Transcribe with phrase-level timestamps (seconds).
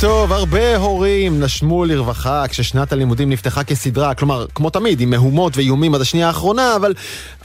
[0.00, 5.94] טוב, הרבה הורים נשמו לרווחה כששנת הלימודים נפתחה כסדרה, כלומר, כמו תמיד, עם מהומות ואיומים
[5.94, 6.94] עד השנייה האחרונה, אבל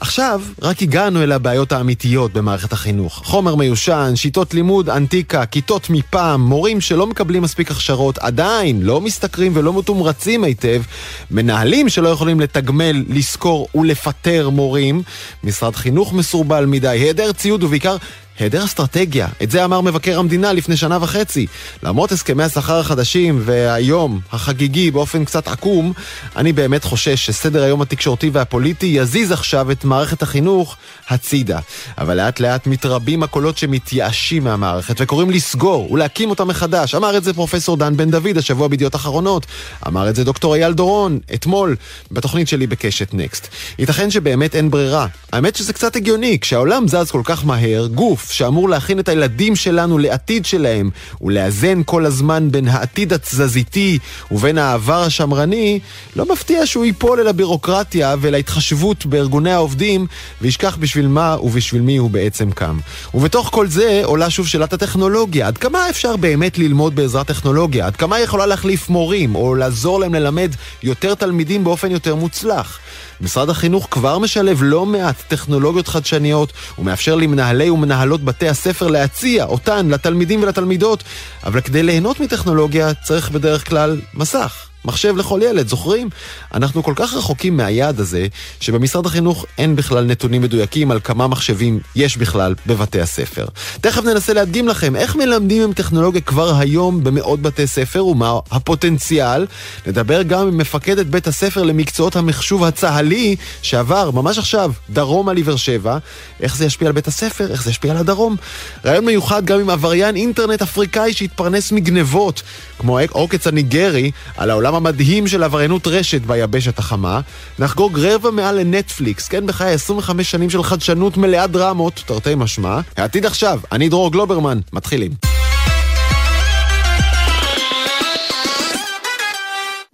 [0.00, 3.22] עכשיו רק הגענו אל הבעיות האמיתיות במערכת החינוך.
[3.24, 9.52] חומר מיושן, שיטות לימוד אנטיקה, כיתות מפעם, מורים שלא מקבלים מספיק הכשרות, עדיין לא משתכרים
[9.54, 10.82] ולא מתומרצים היטב,
[11.30, 15.02] מנהלים שלא יכולים לתגמל, לשכור ולפטר מורים,
[15.44, 17.96] משרד חינוך מסורבל מדי, היעדר ציוד ובעיקר
[18.38, 21.46] היעדר אסטרטגיה, את זה אמר מבקר המדינה לפני שנה וחצי.
[21.82, 25.92] למרות הסכמי השכר החדשים והיום החגיגי באופן קצת עקום,
[26.36, 30.76] אני באמת חושש שסדר היום התקשורתי והפוליטי יזיז עכשיו את מערכת החינוך
[31.08, 31.58] הצידה.
[31.98, 36.94] אבל לאט לאט מתרבים הקולות שמתייאשים מהמערכת וקוראים לסגור ולהקים אותה מחדש.
[36.94, 39.46] אמר את זה פרופסור דן בן דוד השבוע בידיעות אחרונות.
[39.86, 41.76] אמר את זה דוקטור אייל דורון אתמול
[42.10, 43.48] בתוכנית שלי בקשת נקסט.
[43.78, 45.06] ייתכן שבאמת אין ברירה.
[45.32, 49.98] האמת שזה קצת הגיוני, כשהעולם זז כל כך מהר, גוף שאמור להכין את הילדים שלנו
[49.98, 53.98] לעתיד שלהם ולאזן כל הזמן בין העתיד התזזיתי
[54.30, 55.80] ובין העבר השמרני,
[56.16, 60.06] לא מפתיע שהוא ייפול אל הבירוקרטיה ולהתחשבות בארגוני העובדים
[60.42, 62.78] וישכח בשביל מה ובשביל מי הוא בעצם קם.
[63.14, 65.46] ובתוך כל זה עולה שוב שאלת הטכנולוגיה.
[65.46, 67.86] עד כמה אפשר באמת ללמוד בעזרת טכנולוגיה?
[67.86, 70.50] עד כמה יכולה להחליף מורים או לעזור להם ללמד
[70.82, 72.78] יותר תלמידים באופן יותר מוצלח?
[73.20, 79.88] משרד החינוך כבר משלב לא מעט טכנולוגיות חדשניות ומאפשר למנהלי ומנהלות בתי הספר להציע אותן
[79.88, 81.04] לתלמידים ולתלמידות,
[81.44, 84.65] אבל כדי ליהנות מטכנולוגיה צריך בדרך כלל מסך.
[84.86, 86.08] מחשב לכל ילד, זוכרים?
[86.54, 88.26] אנחנו כל כך רחוקים מהיעד הזה,
[88.60, 93.46] שבמשרד החינוך אין בכלל נתונים מדויקים על כמה מחשבים יש בכלל בבתי הספר.
[93.80, 99.46] תכף ננסה להדגים לכם איך מלמדים עם טכנולוגיה כבר היום במאות בתי ספר ומה הפוטנציאל.
[99.86, 105.98] נדבר גם עם מפקדת בית הספר למקצועות המחשוב הצה"לי, שעבר ממש עכשיו דרומה לבאר שבע.
[106.40, 108.36] איך זה ישפיע על בית הספר, איך זה ישפיע על הדרום.
[108.84, 112.42] רעיון מיוחד גם עם עבריין אינטרנט אפריקאי שהתפרנס מגנבות,
[112.78, 117.20] כמו העוקץ הניגרי, על העולם המדהים של עבריינות רשת ביבשת החמה.
[117.58, 122.80] נחגוג רבע מעל לנטפליקס, כן בחיי 25 שנים של חדשנות מלאה דרמות, תרתי משמע.
[122.96, 125.12] העתיד עכשיו, אני דרור גלוברמן, מתחילים.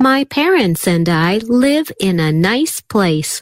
[0.03, 1.33] My parents and I
[1.67, 3.33] live in a nice place.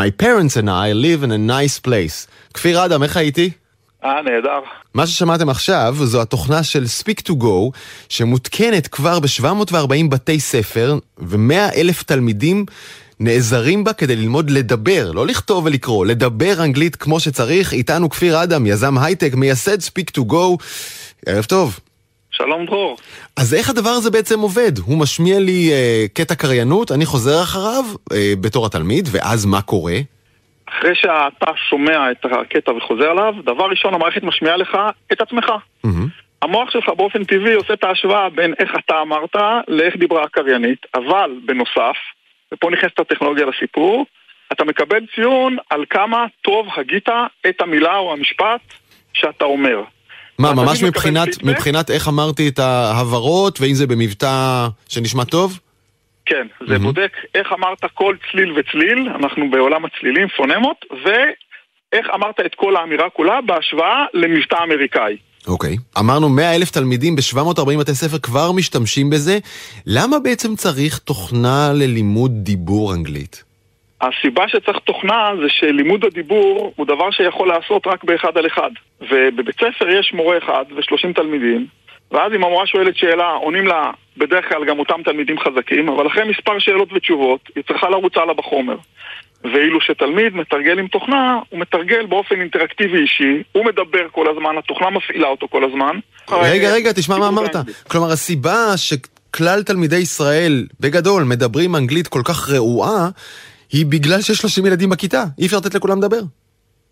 [0.00, 2.26] My parents and I live in a nice place.
[2.54, 3.50] כפיר אדם, איך הייתי?
[4.04, 4.79] אה, נהדר.
[4.94, 7.70] מה ששמעתם עכשיו זו התוכנה של Speak to Go,
[8.08, 12.64] שמותקנת כבר ב-740 בתי ספר, ו-100 אלף תלמידים
[13.20, 17.72] נעזרים בה כדי ללמוד לדבר, לא לכתוב ולקרוא, לדבר אנגלית כמו שצריך.
[17.72, 20.56] איתנו כפיר אדם, יזם הייטק, מייסד Speak to Go.
[21.26, 21.80] ערב טוב.
[22.30, 22.96] שלום דרור.
[23.36, 24.78] אז איך הדבר הזה בעצם עובד?
[24.78, 29.98] הוא משמיע לי אה, קטע קריינות, אני חוזר אחריו אה, בתור התלמיד, ואז מה קורה?
[30.80, 34.76] אחרי שאתה שומע את הקטע וחוזר עליו, דבר ראשון המערכת משמיעה לך
[35.12, 35.44] את עצמך.
[35.86, 35.88] Mm-hmm.
[36.42, 39.36] המוח שלך באופן טבעי עושה את ההשוואה בין איך אתה אמרת
[39.68, 41.96] לאיך דיברה הקריינית, אבל בנוסף,
[42.54, 44.06] ופה נכנסת הטכנולוגיה לסיפור,
[44.52, 47.08] אתה מקבל ציון על כמה טוב הגית
[47.48, 48.60] את המילה או המשפט
[49.12, 49.82] שאתה אומר.
[50.38, 51.28] מה, ממש מבחינת?
[51.42, 55.58] מבחינת איך אמרתי את ההברות, ואם זה במבטא שנשמע טוב?
[56.30, 56.84] כן, זה מהמם.
[56.84, 63.10] בודק איך אמרת כל צליל וצליל, אנחנו בעולם הצלילים, פונמות, ואיך אמרת את כל האמירה
[63.10, 65.16] כולה בהשוואה למבטא אמריקאי.
[65.46, 65.76] אוקיי.
[65.98, 69.38] אמרנו 100 אלף תלמידים ב-740 בתי ספר כבר משתמשים בזה.
[69.86, 73.44] למה בעצם צריך תוכנה ללימוד דיבור אנגלית?
[74.00, 78.70] הסיבה שצריך תוכנה זה שלימוד הדיבור הוא דבר שיכול לעשות רק באחד על אחד.
[79.00, 81.66] ובבית ספר יש מורה אחד ו-30 תלמידים,
[82.12, 86.24] ואז אם המורה שואלת שאלה, עונים לה בדרך כלל גם אותם תלמידים חזקים, אבל אחרי
[86.30, 88.76] מספר שאלות ותשובות, היא צריכה לרוץ הלאה בחומר.
[89.44, 94.90] ואילו שתלמיד מתרגל עם תוכנה, הוא מתרגל באופן אינטראקטיבי אישי, הוא מדבר כל הזמן, התוכנה
[94.90, 95.96] מפעילה אותו כל הזמן.
[96.30, 97.56] רגע, רגע, תשמע מה אמרת.
[97.56, 97.82] באנגלית.
[97.88, 103.08] כלומר, הסיבה שכלל תלמידי ישראל, בגדול, מדברים אנגלית כל כך רעועה,
[103.72, 105.24] היא בגלל שיש 30 ילדים בכיתה.
[105.38, 106.20] אי אפשר לתת לכולם לדבר.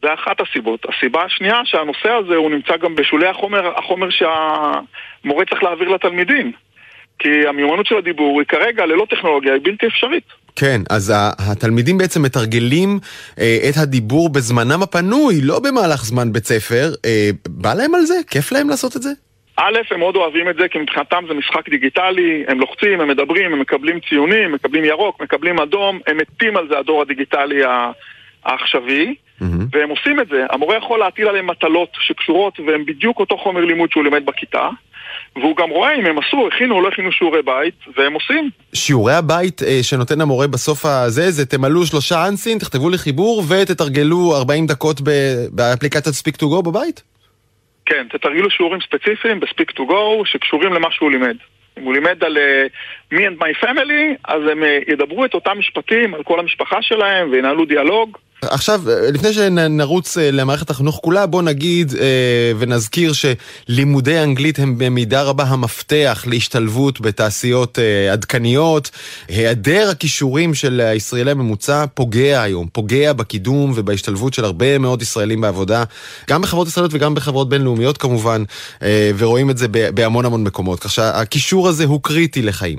[0.03, 0.81] זה אחת הסיבות.
[0.89, 6.53] הסיבה השנייה שהנושא הזה הוא נמצא גם בשולי החומר, החומר שהמורה צריך להעביר לתלמידים.
[7.19, 10.25] כי המיומנות של הדיבור היא כרגע ללא טכנולוגיה, היא בלתי אפשרית.
[10.57, 12.99] כן, אז התלמידים בעצם מתרגלים
[13.39, 16.85] אה, את הדיבור בזמנם הפנוי, לא במהלך זמן בית ספר.
[17.05, 18.15] אה, בא להם על זה?
[18.31, 19.11] כיף להם לעשות את זה?
[19.57, 23.53] א', הם מאוד אוהבים את זה, כי מבחינתם זה משחק דיגיטלי, הם לוחצים, הם מדברים,
[23.53, 27.61] הם מקבלים ציונים, מקבלים ירוק, מקבלים אדום, הם מתים על זה, הדור הדיגיטלי
[28.45, 29.67] העכשווי, מהמם.
[29.73, 30.47] והם עושים את זה.
[30.51, 34.69] המורה יכול להטיל עליהם מטלות שקשורות, והם בדיוק אותו חומר לימוד שהוא לימד בכיתה,
[35.37, 38.51] והוא גם רואה אם הם עשו, הכינו או לא הכינו שיעורי בית, והם עושים.
[38.75, 44.37] שיעורי הבית אה, שנותן המורה בסוף הזה, זה תמלאו שלושה אנסין, תכתבו לי חיבור ותתרגלו
[44.37, 47.03] 40 דקות ב- באפליקציית ספיק טו גו בבית?
[47.87, 51.37] כן, תתרגלו שיעורים ספציפיים ב-Speak to Go שקשורים למה שהוא לימד.
[51.79, 55.59] אם הוא לימד על uh, me and my family, אז הם uh, ידברו את אותם
[55.59, 58.19] משפטים על כל המשפחה שלהם וינהלו דיאלוג.
[58.43, 58.81] עכשיו,
[59.13, 65.45] לפני שנרוץ אה, למערכת החינוך כולה, בוא נגיד אה, ונזכיר שלימודי אנגלית הם במידה רבה
[65.45, 68.91] המפתח להשתלבות בתעשיות אה, עדכניות.
[69.29, 75.85] היעדר הכישורים של הישראלי הממוצע פוגע היום, פוגע בקידום ובהשתלבות של הרבה מאוד ישראלים בעבודה,
[76.31, 78.43] גם בחברות ישראליות וגם בחברות בינלאומיות כמובן,
[79.19, 80.81] ורואים את זה בהמון המון מקומות.
[80.81, 82.79] כך שהכישור הזה הוא קריטי לחיים.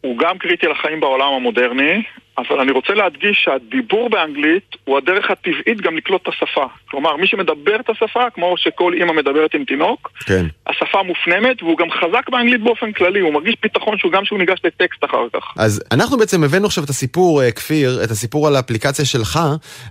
[0.00, 2.02] הוא גם קריטי לחיים בעולם המודרני,
[2.38, 6.64] אבל אני רוצה להדגיש שהדיבור באנגלית הוא הדרך הטבעית גם לקלוט את השפה.
[6.90, 10.46] כלומר, מי שמדבר את השפה, כמו שכל אימא מדברת עם תינוק, כן.
[10.66, 14.60] השפה מופנמת, והוא גם חזק באנגלית באופן כללי, הוא מרגיש ביטחון שהוא גם שהוא ניגש
[14.64, 15.44] לטקסט אחר כך.
[15.58, 19.38] אז אנחנו בעצם הבאנו עכשיו את הסיפור, אה, כפיר, את הסיפור על האפליקציה שלך,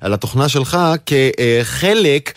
[0.02, 2.32] על התוכנה שלך, כחלק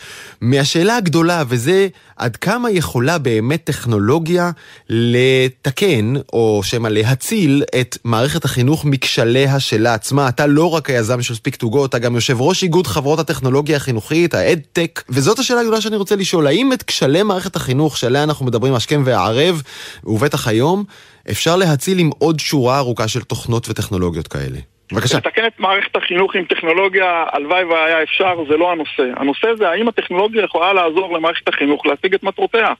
[0.45, 4.51] מהשאלה הגדולה, וזה עד כמה יכולה באמת טכנולוגיה
[4.89, 10.29] לתקן, או שמא להציל את מערכת החינוך מכשליה שלה עצמה.
[10.29, 13.77] אתה לא רק היזם של ספיק טו גו, אתה גם יושב ראש איגוד חברות הטכנולוגיה
[13.77, 18.45] החינוכית, האד-טק, וזאת השאלה הגדולה שאני רוצה לשאול, האם את כשלי מערכת החינוך שעליה אנחנו
[18.45, 19.61] מדברים השכם והערב,
[20.03, 20.83] ובטח היום,
[21.31, 24.74] אפשר להציל עם עוד שורה ארוכה של תוכנות וטכנולוגיות כאלה?
[24.91, 25.17] בבקשה.
[25.17, 29.03] לתקן את מערכת החינוך עם טכנולוגיה, הלוואי והיה אפשר, זה לא הנושא.
[29.15, 32.73] הנושא זה האם הטכנולוגיה יכולה לעזור למערכת החינוך להשיג את מטרותיה.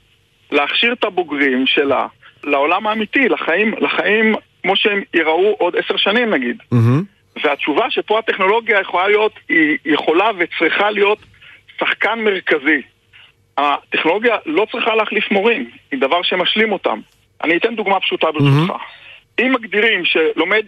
[0.52, 2.07] להכשיר את הבוגרים שלה
[2.44, 6.57] לעולם האמיתי, לחיים, לחיים כמו שהם ייראו עוד עשר שנים נגיד.
[6.74, 7.40] Mm-hmm.
[7.44, 11.19] והתשובה שפה הטכנולוגיה יכולה להיות, היא יכולה וצריכה להיות
[11.80, 12.81] שחקן מרכזי.
[13.58, 17.00] הטכנולוגיה לא צריכה להחליף מורים, היא דבר שמשלים אותם.
[17.44, 18.72] אני אתן דוגמה פשוטה ברשותך.
[18.72, 19.42] Mm-hmm.
[19.42, 20.66] אם מגדירים שלומד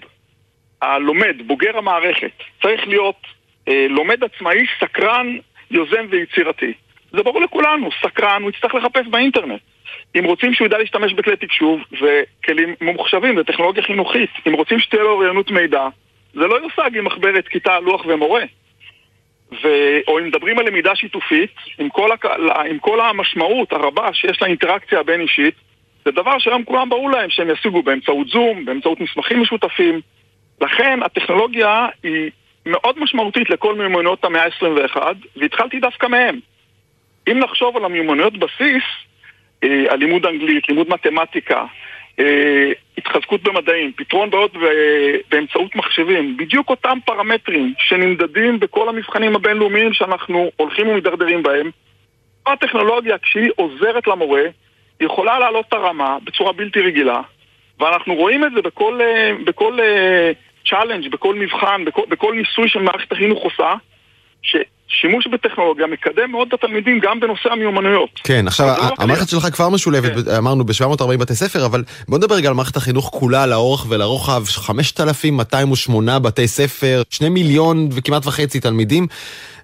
[0.82, 2.32] הלומד, בוגר המערכת,
[2.62, 3.22] צריך להיות
[3.68, 5.38] אה, לומד עצמאי, סקרן,
[5.72, 6.74] יוזם ויצירתי.
[7.12, 9.62] זה ברור לכולנו, סקרן, הוא יצטרך לחפש באינטרנט.
[10.20, 14.30] אם רוצים שהוא ידע להשתמש בכלי תקשוב וכלים ממוחשבים, זה טכנולוגיה חינוכית.
[14.48, 15.88] אם רוצים שתהיה לו אוריינות מידע,
[16.34, 18.44] זה לא יושג עם מחברת כיתה, לוח ומורה.
[19.52, 19.68] ו...
[20.08, 22.26] או אם מדברים על למידה שיתופית, עם כל, הק...
[22.70, 25.54] עם כל המשמעות הרבה שיש לאינטראקציה הבין-אישית,
[26.06, 30.02] זה דבר שהיום כולם ברור להם שהם ישיגו באמצעות זום, באמצעות מסמכים משותפים.
[30.62, 32.31] לכן הטכנולוגיה היא
[32.65, 34.98] מאוד משמעותית לכל מיומנויות המאה ה-21,
[35.36, 36.39] והתחלתי דווקא מהם.
[37.31, 38.83] אם נחשוב על המיומנויות בסיס,
[39.63, 41.65] אה, הלימוד אנגלית, לימוד מתמטיקה,
[42.19, 44.54] אה, התחזקות במדעים, פתרון בעיות
[45.31, 51.71] באמצעות מחשבים, בדיוק אותם פרמטרים שנמדדים בכל המבחנים הבינלאומיים שאנחנו הולכים ומידרדרים בהם.
[52.48, 54.44] הטכנולוגיה, כשהיא עוזרת למורה,
[55.01, 57.21] יכולה להעלות את הרמה בצורה בלתי רגילה,
[57.80, 59.80] ואנחנו רואים את זה בכל, אה, בכל
[60.69, 63.74] challenge, בכל מבחן, בכל, בכל ניסוי שמערכת החינוך עושה,
[64.42, 68.10] ששימוש בטכנולוגיה מקדם מאוד את התלמידים גם בנושא המיומנויות.
[68.24, 70.36] כן, עכשיו, לא המערכת שלך כבר משולבת, כן.
[70.38, 76.19] אמרנו, ב-740 בתי ספר, אבל בוא נדבר רגע על מערכת החינוך כולה, לאורך ולרוחב, 5,208
[76.19, 79.08] בתי ספר, 2 מיליון וכמעט וחצי תלמידים.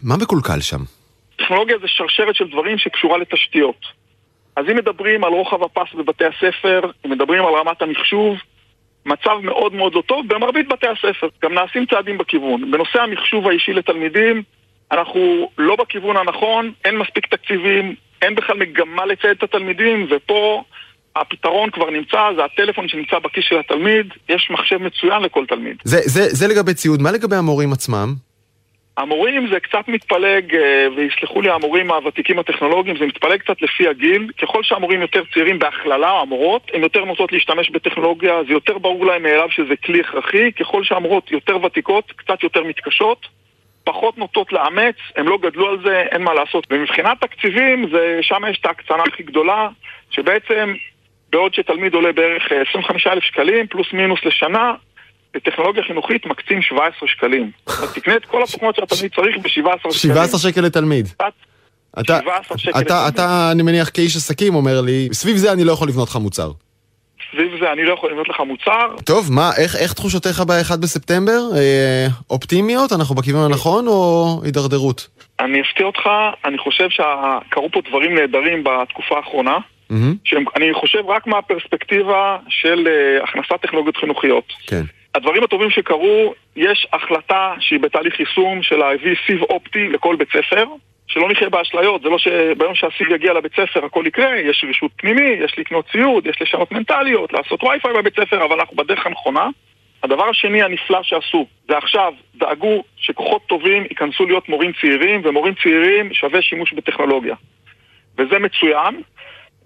[0.02, 0.80] מה מקולקל שם?
[1.38, 4.04] טכנולוגיה זה שרשרת של דברים שקשורה לתשתיות.
[4.56, 8.38] אז אם מדברים על רוחב הפס בבתי הספר, אם מדברים על רמת המחשוב,
[9.06, 11.28] מצב מאוד מאוד לא טוב במרבית בתי הספר.
[11.44, 12.72] גם נעשים צעדים בכיוון.
[12.72, 14.44] בנושא המחשוב האישי לתלמידים,
[14.92, 20.64] אנחנו לא בכיוון הנכון, אין מספיק תקציבים, אין בכלל מגמה לצייד את התלמידים, ופה
[21.16, 25.78] הפתרון כבר נמצא, זה הטלפון שנמצא בכיס של התלמיד, יש מחשב מצוין לכל תלמיד.
[25.84, 28.14] זה, זה, זה לגבי ציוד, מה לגבי המורים עצמם?
[28.98, 34.32] המורים זה קצת מתפלג, אה, ויסלחו לי המורים הוותיקים הטכנולוגיים, זה מתפלג קצת לפי הגיל.
[34.42, 39.24] ככל שהמורים יותר צעירים בהכללה, המורות, הן יותר נוטות להשתמש בטכנולוגיה, זה יותר ברור להם
[39.24, 40.52] מאליו שזה כלי הכרחי.
[40.52, 43.28] ככל שהמורות יותר ותיקות, קצת יותר מתקשות,
[43.84, 46.68] פחות נוטות לאמץ, הם לא גדלו על זה, אין מה לעשות.
[46.70, 49.68] ומבחינת תקציבים, זה, שם יש את ההקצנה הכי גדולה,
[50.12, 50.74] שבעצם
[51.30, 54.74] בעוד שתלמיד עולה בערך 25,000 אה, שקלים, פלוס מינוס לשנה,
[55.36, 57.52] לטכנולוגיה חינוכית מקצים 17 שקלים.
[57.64, 60.16] אתה תקנה את כל התוכנות שהתלמיד צריך ב-17 שקלים.
[60.16, 61.08] 17 שקל לתלמיד.
[62.00, 62.20] אתה,
[62.82, 66.16] אתה, אתה, אני מניח כאיש עסקים אומר לי, סביב זה אני לא יכול לבנות לך
[66.16, 66.52] מוצר.
[67.32, 68.96] סביב זה אני לא יכול לבנות לך מוצר.
[69.06, 71.40] טוב, מה, איך, איך תחושותיך ב-1 בספטמבר?
[71.58, 72.92] אה, אופטימיות?
[72.92, 75.08] אנחנו בכיוון הנכון או הידרדרות?
[75.40, 76.10] אני אפתיע אותך,
[76.46, 79.58] אני חושב שקרו פה דברים נהדרים בתקופה האחרונה.
[79.92, 80.16] Mm-hmm.
[80.24, 84.54] שאני חושב רק מהפרספקטיבה של uh, הכנסת טכנולוגיות חינוכיות.
[84.68, 84.82] כן.
[85.16, 90.66] הדברים הטובים שקרו, יש החלטה שהיא בתהליך יישום של להביא סיב אופטי לכל בית ספר,
[91.08, 95.30] שלא נחיה באשליות, זה לא שביום שהסיב יגיע לבית ספר הכל יקרה, יש רישות פנימי,
[95.46, 99.48] יש לקנות ציוד, יש לשנות מנטליות, לעשות וי-פיי בבית ספר, אבל אנחנו בדרך הנכונה.
[100.04, 106.14] הדבר השני הנפלא שעשו, זה עכשיו דאגו שכוחות טובים ייכנסו להיות מורים צעירים, ומורים צעירים
[106.14, 107.36] שווה שימוש בטכנולוגיה.
[108.18, 109.02] וזה מצוין.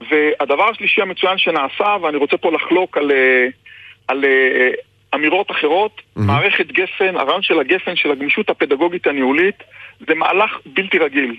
[0.09, 3.47] והדבר השלישי המצוין שנעשה, ואני רוצה פה לחלוק על, אה,
[4.07, 4.71] על אה,
[5.15, 6.21] אמירות אחרות, mm-hmm.
[6.21, 9.63] מערכת גפן, הרעיון של הגפן, של הגמישות הפדגוגית הניהולית,
[10.07, 11.35] זה מהלך בלתי רגיל.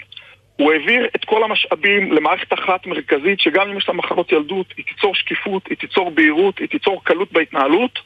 [0.57, 4.85] הוא העביר את כל המשאבים למערכת אחת מרכזית, שגם אם יש לה מחלות ילדות, היא
[4.85, 7.99] תיצור שקיפות, היא תיצור בהירות, היא תיצור קלות בהתנהלות,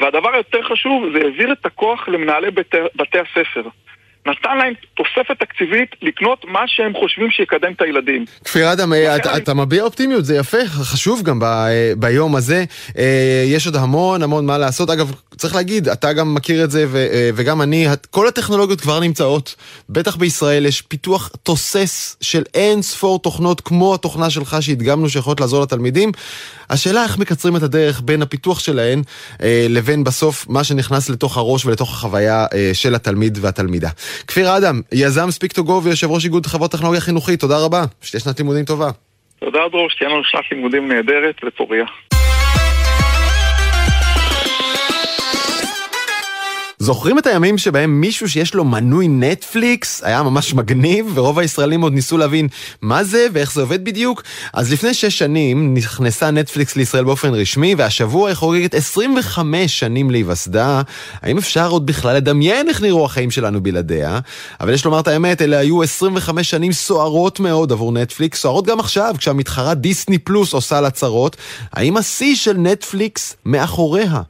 [0.00, 3.62] והדבר היותר חשוב, זה העביר את הכוח למנהלי בתי, בתי הספר.
[4.26, 8.24] נתן להם תוספת תקציבית לקנות מה שהם חושבים שיקדם את הילדים.
[8.44, 12.64] כפיר אדם, אה, אתה, אתה מביע אופטימיות, זה יפה, חשוב גם ב, אה, ביום הזה.
[12.98, 14.90] אה, יש עוד המון המון מה לעשות.
[14.90, 19.54] אגב, צריך להגיד, אתה גם מכיר את זה ו, וגם אני, כל הטכנולוגיות כבר נמצאות.
[19.88, 25.62] בטח בישראל יש פיתוח תוסס של אין ספור תוכנות כמו התוכנה שלך שהדגמנו שיכולות לעזור
[25.62, 26.12] לתלמידים.
[26.70, 29.02] השאלה איך מקצרים את הדרך בין הפיתוח שלהן
[29.42, 33.88] אה, לבין בסוף מה שנכנס לתוך הראש ולתוך החוויה אה, של התלמיד והתלמידה.
[34.26, 38.20] כפיר אדם, יזם ספיק טו גו ויושב ראש איגוד חברות טכנולוגיה חינוכית, תודה רבה, שתהיה
[38.20, 38.90] שנת לימודים טובה.
[39.40, 41.84] תודה דרור, שתהיה לנו שנת לימודים נהדרת ופוריה.
[46.78, 51.92] זוכרים את הימים שבהם מישהו שיש לו מנוי נטפליקס היה ממש מגניב, ורוב הישראלים עוד
[51.92, 52.48] ניסו להבין
[52.82, 54.22] מה זה ואיך זה עובד בדיוק?
[54.52, 60.82] אז לפני שש שנים נכנסה נטפליקס לישראל באופן רשמי, והשבוע היא חוגגת 25 שנים להיווסדה.
[61.22, 64.20] האם אפשר עוד בכלל לדמיין איך נראו החיים שלנו בלעדיה?
[64.60, 68.80] אבל יש לומר את האמת, אלה היו 25 שנים סוערות מאוד עבור נטפליקס, סוערות גם
[68.80, 71.36] עכשיו, כשהמתחרה דיסני פלוס עושה לה צרות.
[71.72, 74.20] האם השיא של נטפליקס מאחוריה?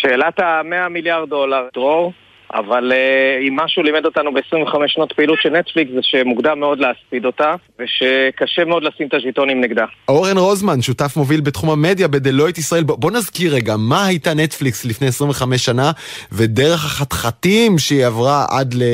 [0.00, 2.12] שאלת ה-100 מיליארד דולר, דרור,
[2.54, 7.24] אבל uh, אם משהו לימד אותנו ב-25 שנות פעילות של נטפליקס זה שמוקדם מאוד להספיד
[7.24, 9.84] אותה ושקשה מאוד לשים את הז'יטונים נגדה.
[10.08, 14.84] אורן רוזמן, שותף מוביל בתחום המדיה בדלויט ישראל, בוא, בוא נזכיר רגע, מה הייתה נטפליקס
[14.84, 15.90] לפני 25 שנה
[16.32, 18.44] ודרך החתחתים שהיא עברה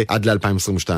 [0.08, 0.90] עד ל-2022?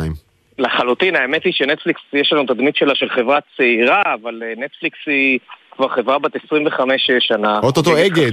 [0.58, 5.38] לחלוטין, האמת היא שנטפליקס יש לנו תדמית שלה של חברה צעירה, אבל אה, נטפליקס היא
[5.70, 7.60] כבר חברה בת 25 שנה.
[7.62, 8.32] אוטוטו אגד.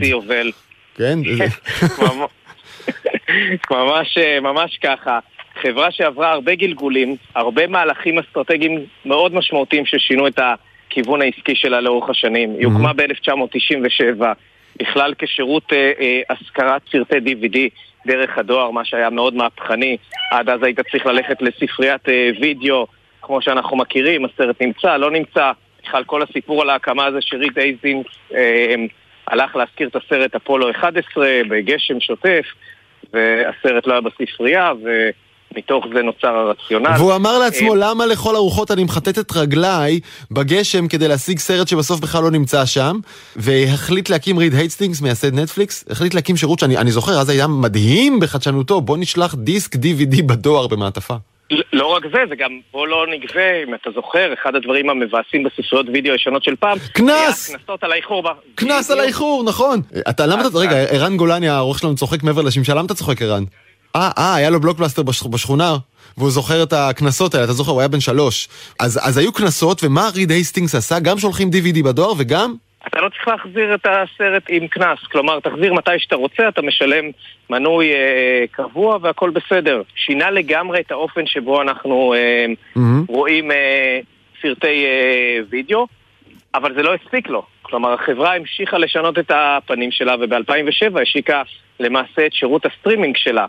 [0.97, 1.19] כן?
[3.71, 5.19] ממש, ממש ככה.
[5.61, 12.09] חברה שעברה הרבה גלגולים, הרבה מהלכים אסטרטגיים מאוד משמעותיים ששינו את הכיוון העסקי שלה לאורך
[12.09, 12.55] השנים.
[12.59, 14.23] היא הוקמה ב-1997,
[14.79, 17.57] בכלל כשירות אה, אה, השכרת סרטי DVD
[18.07, 19.97] דרך הדואר, מה שהיה מאוד מהפכני.
[20.31, 22.87] עד אז היית צריך ללכת לספריית אה, וידאו,
[23.21, 25.51] כמו שאנחנו מכירים, הסרט נמצא, לא נמצא.
[25.83, 28.75] בכלל כל הסיפור על ההקמה הזה שריט אייזינס אה,
[29.27, 32.45] הלך להזכיר את הסרט אפולו 11 בגשם שוטף,
[33.13, 35.09] והסרט לא היה בספרייה, ו...
[35.57, 36.91] מתוך זה נוצר הרציונל.
[36.97, 39.99] והוא אמר לעצמו, אה, למה לכל הרוחות אני מחטט את רגליי
[40.31, 42.99] בגשם כדי להשיג סרט שבסוף בכלל לא נמצא שם,
[43.35, 48.81] והחליט להקים ריד הייסטינגס, מייסד נטפליקס, החליט להקים שירות שאני זוכר, אז היה מדהים בחדשנותו,
[48.81, 51.15] בוא נשלח דיסק DVD בדואר במעטפה.
[51.73, 55.85] לא רק זה, זה גם בוא לא נגבה, אם אתה זוכר, אחד הדברים המבאסים בספריות
[55.93, 57.55] וידאו ישנות של פעם, קנס!
[57.55, 58.23] קנסות על האיחור.
[58.55, 59.81] קנס על האיחור, נכון.
[60.09, 63.43] אתה, למה אתה, רגע, ערן גולני, העורך שלנו צוחק מעבר לשמשה, למה אתה צוחק ערן?
[63.95, 65.77] אה, אה, היה לו בלוקבאסטר בשכונה,
[66.17, 68.49] והוא זוכר את הקנסות האלה, אתה זוכר, הוא היה בן שלוש.
[68.79, 70.99] אז, אז היו קנסות, ומה ריד הייסטינגס עשה?
[70.99, 72.55] גם שולחים DVD בדואר וגם
[72.87, 77.05] אתה לא צריך להחזיר את הסרט עם קנס, כלומר, תחזיר מתי שאתה רוצה, אתה משלם
[77.49, 79.81] מנוי אה, קבוע והכל בסדר.
[79.95, 82.79] שינה לגמרי את האופן שבו אנחנו אה, mm-hmm.
[83.07, 83.99] רואים אה,
[84.41, 85.87] סרטי אה, וידאו,
[86.55, 87.43] אבל זה לא הספיק לו.
[87.61, 91.41] כלומר, החברה המשיכה לשנות את הפנים שלה, וב-2007 השיקה
[91.79, 93.45] למעשה את שירות הסטרימינג שלה.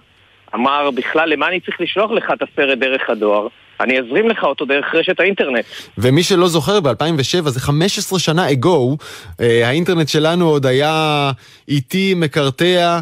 [0.55, 3.47] אמר, בכלל, למה אני צריך לשלוח לך את הסרט דרך הדואר?
[3.81, 5.65] אני אזרים לך אותו דרך רשת האינטרנט.
[5.99, 9.05] ומי שלא זוכר, ב-2007, זה 15 שנה ago,
[9.41, 11.31] אה, האינטרנט שלנו עוד היה
[11.69, 13.01] איטי, מקרטע.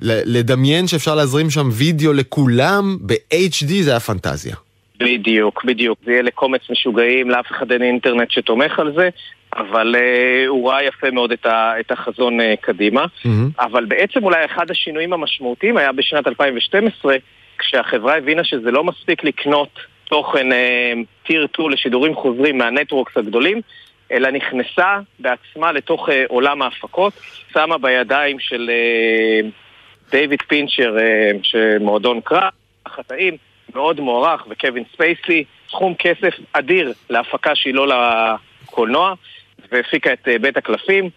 [0.00, 4.56] לדמיין שאפשר להזרים שם וידאו לכולם ב-HD זה היה פנטזיה.
[5.00, 5.98] בדיוק, בדיוק.
[6.04, 9.08] זה יהיה לקומץ משוגעים, לאף אחד אין אינטרנט שתומך על זה,
[9.56, 13.04] אבל uh, הוא ראה יפה מאוד את, ה, את החזון uh, קדימה.
[13.04, 13.28] Mm-hmm.
[13.60, 17.16] אבל בעצם אולי אחד השינויים המשמעותיים היה בשנת 2012,
[17.58, 20.46] כשהחברה הבינה שזה לא מספיק לקנות תוכן
[21.26, 23.60] טיר uh, 2 לשידורים חוזרים מהנטוורקס הגדולים,
[24.12, 27.12] אלא נכנסה בעצמה לתוך uh, עולם ההפקות,
[27.52, 28.70] שמה בידיים של
[30.10, 32.48] דיוויד uh, פינצ'ר, uh, שמועדון קרא,
[32.86, 33.36] החטאים,
[33.74, 39.14] מאוד מוערך, וקווין ספייסי, סכום כסף אדיר להפקה שהיא לא לקולנוע,
[39.72, 41.10] והפיקה את בית הקלפים.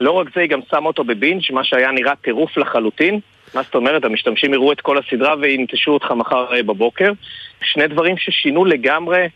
[0.00, 3.20] לא רק זה, היא גם שמה אותו בבינג', מה שהיה נראה טירוף לחלוטין.
[3.54, 4.04] מה זאת אומרת?
[4.04, 7.12] המשתמשים יראו את כל הסדרה וינטשו אותך מחר בבוקר.
[7.62, 9.26] שני דברים ששינו לגמרי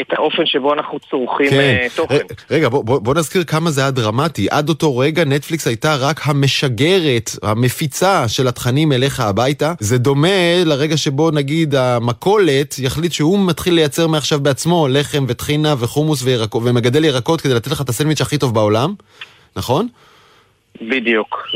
[0.00, 1.56] את האופן שבו אנחנו צורכים כן.
[1.60, 2.16] אה, תוכן.
[2.50, 4.46] רגע, בוא, בוא, בוא נזכיר כמה זה היה דרמטי.
[4.50, 9.72] עד אותו רגע נטפליקס הייתה רק המשגרת, המפיצה של התכנים אליך הביתה.
[9.80, 16.22] זה דומה לרגע שבו נגיד המכולת יחליט שהוא מתחיל לייצר מעכשיו בעצמו לחם וטחינה וחומוס
[16.22, 18.94] וירקות, ומגדל ירקות כדי לתת לך את הסנדוויץ' הכי טוב בעולם,
[19.56, 19.88] נכון?
[20.80, 21.48] בדיוק,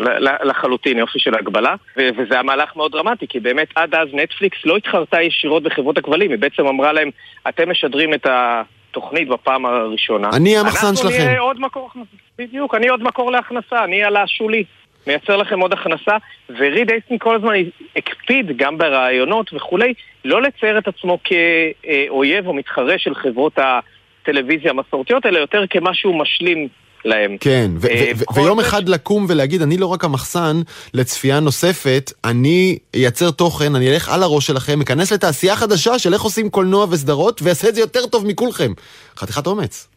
[0.44, 4.76] לחלוטין, יופי של הגבלה, וזה היה מהלך מאוד דרמטי, כי באמת עד אז נטפליקס לא
[4.76, 7.10] התחרתה ישירות בחברות הכבלים, היא בעצם אמרה להם,
[7.48, 10.28] אתם משדרים את התוכנית בפעם הראשונה.
[10.36, 11.14] אני המחסן שלכם.
[11.14, 14.64] אנחנו נהיה עוד מקור הכנסה, בדיוק, אני עוד מקור להכנסה, אני על השולי.
[15.06, 16.16] מייצר לכם עוד הכנסה,
[16.48, 17.54] וריד אייסטין כל הזמן
[17.96, 25.26] הקפיד, גם ברעיונות וכולי, לא לצייר את עצמו כאויב או מתחרה של חברות הטלוויזיה המסורתיות,
[25.26, 26.68] אלא יותר כמשהו משלים
[27.04, 27.36] להם.
[27.40, 30.60] כן, ו- אה, ו- ו- ויום אחד לקום ולהגיד, אני לא רק המחסן
[30.94, 36.22] לצפייה נוספת, אני אייצר תוכן, אני אלך על הראש שלכם, אכנס לתעשייה חדשה של איך
[36.22, 38.72] עושים קולנוע וסדרות, ואעשה את זה יותר טוב מכולכם.
[39.16, 39.88] חתיכת אומץ.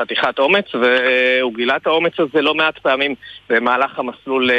[0.00, 3.14] חתיכת אומץ, והוא גילה את האומץ הזה לא מעט פעמים
[3.50, 4.56] במהלך המסלול אה,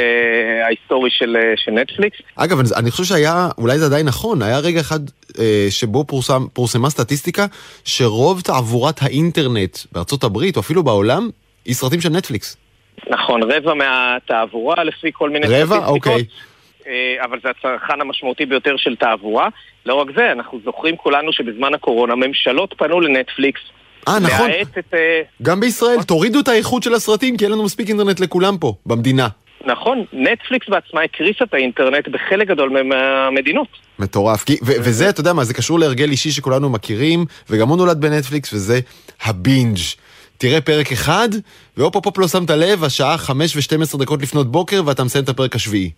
[0.66, 2.16] ההיסטורי של, אה, של נטפליקס.
[2.36, 5.00] אגב, אני- אני חושב שהיה, אולי זה עדיין נכון, היה רגע אחד
[5.38, 7.46] אה, שבו פורסם, פורסמה סטטיסטיקה
[7.84, 11.30] שרוב תעבורת האינטרנט בארצות הברית, או אפילו בעולם,
[11.66, 12.56] היא סרטים של נטפליקס.
[13.10, 15.86] נכון, רבע מהתעבורה לפי כל מיני רבע?
[15.86, 16.24] אוקיי.
[16.86, 19.48] אה, אבל זה הצרכן המשמעותי ביותר של תעבורה.
[19.86, 23.60] לא רק זה, אנחנו זוכרים כולנו שבזמן הקורונה ממשלות פנו לנטפליקס
[24.08, 24.50] אה, נכון.
[24.78, 24.94] את...
[24.94, 28.74] אה, גם בישראל, תורידו את האיכות של הסרטים, כי אין לנו מספיק אינטרנט לכולם פה,
[28.86, 29.28] במדינה.
[29.64, 33.68] נכון, נטפליקס בעצמה הקריסה את האינטרנט בחלק גדול מהמדינות.
[33.98, 34.44] מטורף.
[34.44, 38.00] כי, ו- וזה, אתה יודע מה, זה קשור להרגל אישי שכולנו מכירים, וגם הוא נולד
[38.00, 38.80] בנטפליקס, וזה
[39.24, 39.78] הבינג'.
[40.38, 41.28] תראה פרק אחד,
[41.76, 45.54] והופ הופ לא שמת לב, השעה 5 ו-12 דקות לפנות בוקר, ואתה מסיים את הפרק
[45.54, 45.90] השביעי.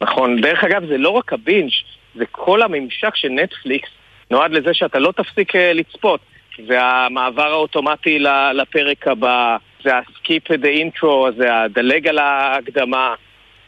[0.00, 1.70] נכון, דרך אגב זה לא רק הבינג',
[2.14, 3.88] זה כל הממשק של נטפליקס
[4.30, 6.20] נועד לזה שאתה לא תפסיק אה, לצפות.
[6.68, 8.18] זה המעבר האוטומטי
[8.54, 11.06] לפרק הבא, זה ה-skip the intro,
[11.38, 13.14] זה הדלג על ההקדמה.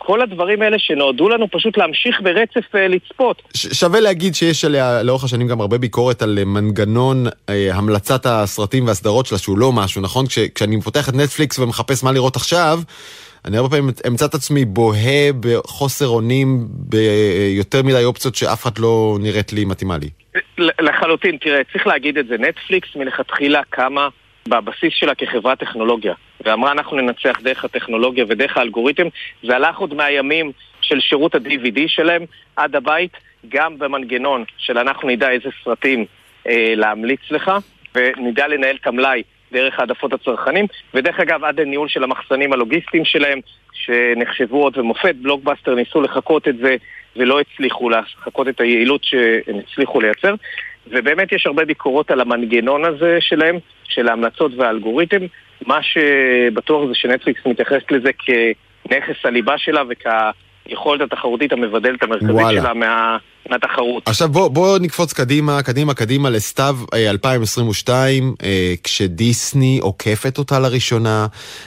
[0.03, 3.43] כל הדברים האלה שנועדו לנו פשוט להמשיך ברצף אה, לצפות.
[3.55, 8.27] ש- שווה להגיד שיש עליה לאורך השנים גם הרבה ביקורת על אה, מנגנון אה, המלצת
[8.27, 10.27] הסרטים והסדרות שלה, שהוא לא משהו, נכון?
[10.27, 12.81] כש- כשאני פותח את נטפליקס ומחפש מה לראות עכשיו,
[13.45, 19.19] אני הרבה פעמים אמצא את עצמי בוהה בחוסר אונים ביותר מדי אופציות שאף אחת לא
[19.21, 20.09] נראית לי מתאימה לי.
[20.81, 24.09] לחלוטין, תראה, צריך להגיד את זה, נטפליקס מלכתחילה קמה
[24.49, 26.15] בבסיס שלה כחברת טכנולוגיה.
[26.45, 29.07] ואמרה אנחנו ננצח דרך הטכנולוגיה ודרך האלגוריתם.
[29.43, 32.25] זה הלך עוד מהימים של שירות ה-DVD שלהם
[32.57, 33.13] עד הבית
[33.49, 36.05] גם במנגנון של אנחנו נדע איזה סרטים
[36.47, 37.51] אה, להמליץ לך
[37.95, 39.23] ונדע לנהל את המלאי
[39.53, 43.41] דרך העדפות הצרכנים ודרך אגב עד הניהול של המחסנים הלוגיסטיים שלהם
[43.73, 46.77] שנחשבו עוד ומופת, בלוקבאסטר ניסו לחקות את זה
[47.17, 50.35] ולא הצליחו לחקות את היעילות שהם הצליחו לייצר
[50.87, 55.21] ובאמת יש הרבה ביקורות על המנגנון הזה שלהם, של ההמלצות והאלגוריתם.
[55.67, 62.63] מה שבטוח זה שנטפליקס מתייחסת לזה כנכס הליבה שלה וכיכולת התחרותית המבדלת המרכזית וואלה.
[62.63, 63.17] שלה מה,
[63.51, 64.09] מהתחרות.
[64.09, 71.27] עכשיו בוא, בוא נקפוץ קדימה, קדימה, קדימה לסתיו אה, 2022, אה, כשדיסני עוקפת אותה לראשונה,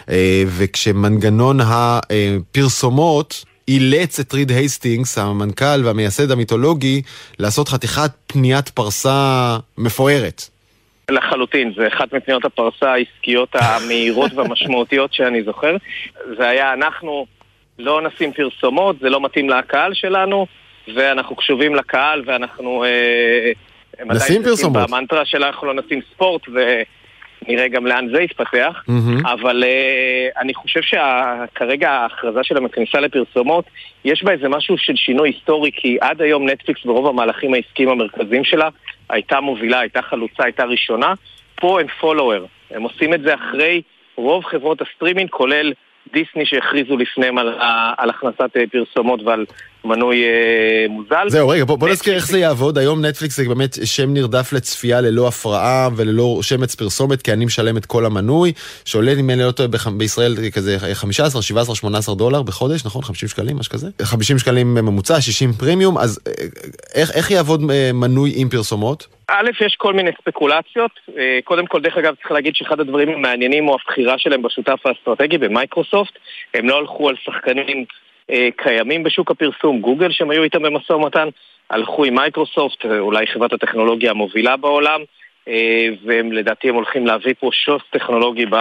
[0.09, 7.01] אה, וכשמנגנון הפרסומות אילץ את ריד הייסטינגס, המנכ"ל והמייסד המיתולוגי,
[7.39, 10.41] לעשות חתיכת פניית פרסה מפוארת.
[11.11, 15.75] לחלוטין, זה אחת מפניות הפרסה העסקיות המהירות והמשמעותיות שאני זוכר.
[16.37, 17.25] זה היה אנחנו
[17.79, 20.47] לא נשים פרסומות, זה לא מתאים לקהל שלנו,
[20.95, 22.83] ואנחנו קשובים לקהל ואנחנו...
[22.83, 23.51] אה,
[24.05, 24.89] נשים פרסומות.
[24.89, 26.41] במנטרה שאנחנו לא נשים ספורט
[27.47, 28.83] ונראה גם לאן זה יתפתח.
[28.87, 29.25] מהמם.
[29.25, 33.65] אבל uh, אני חושב שכרגע ההכרזה שלהם בכניסה לפרסומות,
[34.05, 38.43] יש בה איזה משהו של שינוי היסטורי, כי עד היום נטפליקס ברוב המהלכים העסקיים המרכזיים
[38.43, 38.69] שלה
[39.09, 41.13] הייתה מובילה, הייתה חלוצה, הייתה ראשונה.
[41.55, 43.81] פה הם follower, הם עושים את זה אחרי
[44.15, 45.73] רוב חברות הסטרימינג, כולל
[46.13, 47.53] דיסני שהכריזו לפניהם על,
[47.97, 49.45] על הכנסת אה, פרסומות ועל
[49.85, 51.29] מנוי אה, מוזל.
[51.29, 52.77] זהו, רגע, בוא, בוא נזכיר איך זה יעבוד.
[52.77, 57.77] היום נטפליקס זה באמת שם נרדף לצפייה ללא הפרעה וללא שמץ פרסומת, כי אני משלם
[57.77, 58.53] את כל המנוי,
[58.85, 63.03] שעולה, אם אני לא טועה, בישראל כזה 15, 17, 18 דולר בחודש, נכון?
[63.03, 63.89] 50 שקלים, משהו כזה?
[64.01, 66.33] 50 שקלים ממוצע, 60 פרימיום, אז אה,
[66.93, 69.07] איך, איך יעבוד אה, מנוי עם פרסומות?
[69.27, 70.91] א', יש כל מיני ספקולציות.
[71.17, 75.37] אה, קודם כל, דרך אגב, צריך להגיד שאחד הדברים המעניינים הוא הבחירה שלהם בשותף האסטרטגי
[75.37, 76.13] במייקרוסופט.
[76.53, 77.85] הם לא הלכו על שחקנים
[78.29, 81.27] אה, קיימים בשוק הפרסום, גוגל שהם היו איתם במשא ומתן,
[81.69, 85.01] הלכו עם מייקרוסופט, אה, אולי חברת הטכנולוגיה המובילה בעולם,
[86.05, 88.55] והם לדעתי הם הולכים להביא פה שוס טכנולוגי ב...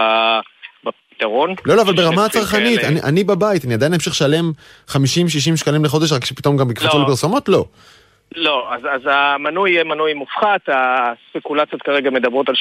[0.85, 1.55] בפתרון.
[1.65, 2.83] לא, לא, אבל ברמה הצרכנית.
[2.83, 4.51] אני, אני בבית, אני עדיין אמשיך לשלם
[4.89, 4.95] 50-60
[5.55, 6.99] שקלים לחודש, רק שפתאום גם יקפצו לא.
[6.99, 7.49] לי פרסומות?
[7.49, 7.65] לא.
[8.35, 12.55] לא, אז, אז המנוי יהיה מנוי מופחת, הספקולציות כרגע מדברות על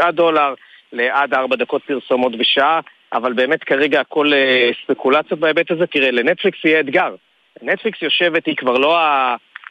[0.00, 0.54] 8-9 דולר,
[0.92, 2.80] לעד 4 דקות פרסומות בשעה,
[3.12, 5.86] אבל באמת כרגע הכל אה, ספקולציות בהיבט הזה.
[5.86, 7.14] תראה, לנטפליקס יהיה אתגר.
[7.62, 8.98] נטפליקס יושבת, היא כבר לא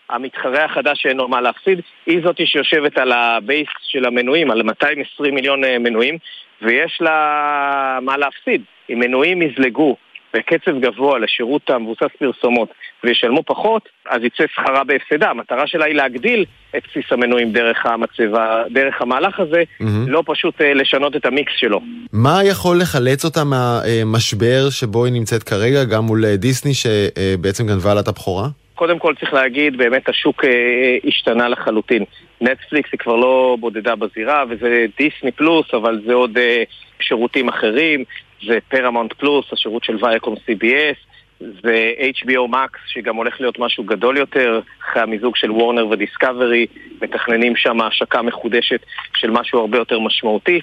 [0.10, 4.64] המתחרה החדש שאין לו מה להפסיד, היא זאתי שיושבת על ה base של המנויים, על
[4.64, 6.18] 220 מיליון אה, מנויים,
[6.62, 8.62] ויש לה מה להפסיד.
[8.90, 9.96] אם מנויים יזלגו
[10.38, 12.70] בקצב גבוה לשירות המבוסס פרסומות
[13.04, 15.30] וישלמו פחות, אז יצא שכרה בהפסדה.
[15.30, 16.46] המטרה שלה היא להגדיל
[16.78, 19.86] את בסיס המנויים דרך המצב הזה, דרך המהלך הזה, mm-hmm.
[20.08, 21.82] לא פשוט אה, לשנות את המיקס שלו.
[22.14, 27.94] מה יכול לחלץ אותה מהמשבר שבו היא נמצאת כרגע, גם מול אה, דיסני שבעצם גנבה
[27.94, 28.48] לה את הבכורה?
[28.76, 32.04] קודם כל צריך להגיד, באמת השוק אה, השתנה לחלוטין.
[32.42, 36.64] נטפליקס היא כבר לא בודדה בזירה, וזה דיסני פלוס, אבל זה עוד אה,
[37.00, 38.04] שירותים אחרים.
[38.46, 40.98] זה פרמונט פלוס, השירות של וייקום CBS,
[41.40, 46.66] זה HBO Max, שגם הולך להיות משהו גדול יותר, אחרי המיזוג של וורנר ודיסקאברי,
[47.02, 48.80] מתכננים שם השקה מחודשת
[49.16, 50.60] של משהו הרבה יותר משמעותי.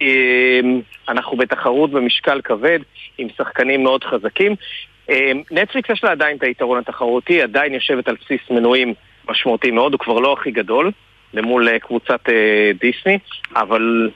[0.00, 2.78] אמ, אנחנו בתחרות במשקל כבד,
[3.18, 4.54] עם שחקנים מאוד חזקים.
[5.08, 8.94] אמ, נטפליקס יש לה עדיין את היתרון התחרותי, עדיין יושבת על בסיס מנויים
[9.28, 10.90] משמעותי מאוד, הוא כבר לא הכי גדול,
[11.34, 13.18] למול אה, קבוצת אה, דיסני,
[13.56, 14.10] אבל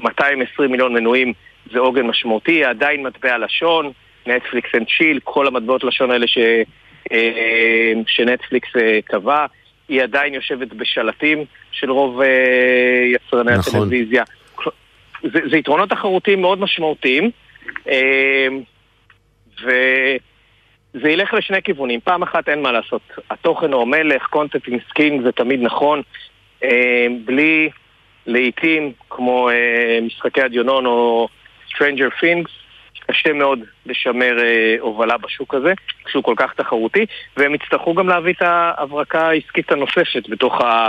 [0.00, 1.32] 220 מיליון מנויים
[1.70, 3.92] זה עוגן משמעותי, עדיין מטבע לשון,
[4.26, 6.38] Netflix and chill, כל המטבעות לשון האלה ש,
[7.12, 9.46] אה, שנטפליקס אה, קבע,
[9.88, 12.28] היא עדיין יושבת בשלטים של רוב אה,
[13.14, 13.74] יצרני נכון.
[13.74, 14.24] הטלוויזיה.
[15.22, 17.30] זה, זה יתרונות תחרותיים מאוד משמעותיים,
[19.62, 22.00] וזה ילך לשני כיוונים.
[22.00, 26.02] פעם אחת אין מה לעשות, התוכן הוא המלך, content is king זה תמיד נכון,
[27.24, 27.70] בלי
[28.26, 29.48] להיטים כמו
[30.02, 31.28] משחקי הדיונון או
[31.74, 32.50] Stranger Things,
[33.06, 35.72] קשה מאוד לשמר אה, הובלה בשוק הזה,
[36.04, 37.06] כשהוא כל כך תחרותי,
[37.36, 40.88] והם יצטרכו גם להביא את ההברקה העסקית הנוספת בתוך ה...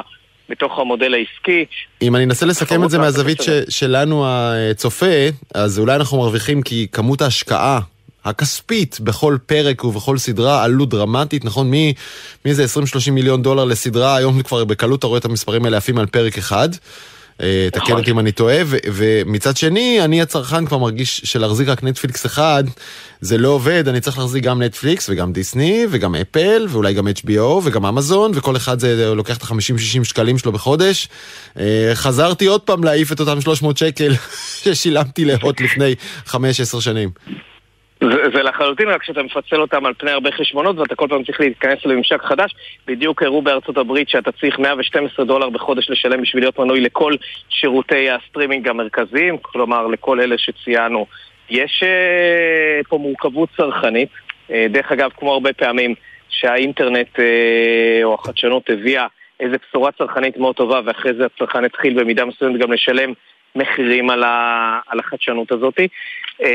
[0.49, 1.65] בתוך המודל העסקי.
[2.01, 6.87] אם אני אנסה לסכם את זה מהזווית ש, שלנו הצופה, אז אולי אנחנו מרוויחים כי
[6.91, 7.79] כמות ההשקעה
[8.25, 11.71] הכספית בכל פרק ובכל סדרה עלו דרמטית, נכון?
[12.45, 12.65] מאיזה
[13.07, 16.37] 20-30 מיליון דולר לסדרה, היום כבר בקלות אתה רואה את המספרים האלה עפים על פרק
[16.37, 16.69] אחד.
[17.41, 17.97] אה, תקן נכון.
[17.97, 22.63] אותי אם אני טועה, ומצד שני, אני הצרכן כבר מרגיש שלהחזיק רק נטפליקס אחד,
[23.21, 27.41] זה לא עובד, אני צריך להחזיק גם נטפליקס וגם דיסני וגם אפל ואולי גם HBO
[27.63, 31.09] וגם אמזון, וכל אחד זה לוקח את ה-50-60 שקלים שלו בחודש.
[31.59, 34.13] אה, חזרתי עוד פעם להעיף את אותם 300 שקל
[34.63, 35.95] ששילמתי להוט לפני
[36.27, 36.35] 5-10
[36.79, 37.09] שנים.
[38.01, 41.39] זה, זה לחלוטין, רק שאתה מפצל אותם על פני הרבה חשבונות ואתה כל פעם צריך
[41.39, 42.55] להתכנס לממשק חדש.
[42.87, 47.13] בדיוק הראו בארצות הברית שאתה צריך 112 דולר בחודש לשלם בשביל להיות מנוי לכל
[47.49, 51.05] שירותי הסטרימינג המרכזיים, כלומר לכל אלה שציינו.
[51.49, 54.09] יש uh, פה מורכבות צרכנית,
[54.49, 55.95] uh, דרך אגב, כמו הרבה פעמים
[56.29, 59.07] שהאינטרנט uh, או החדשנות הביאה
[59.39, 63.13] איזו בשורה צרכנית מאוד טובה ואחרי זה הצרכן התחיל במידה מסוימת גם לשלם
[63.55, 65.79] מחירים על, ה, על החדשנות הזאת.
[66.41, 66.45] Uh,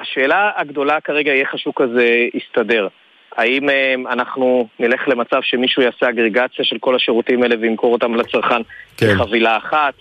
[0.00, 2.88] השאלה הגדולה כרגע היא איך השוק הזה יסתדר.
[3.36, 8.62] האם אה, אנחנו נלך למצב שמישהו יעשה אגרגציה של כל השירותים האלה וימכור אותם לצרכן
[8.96, 9.14] כן.
[9.14, 9.94] בחבילה אחת?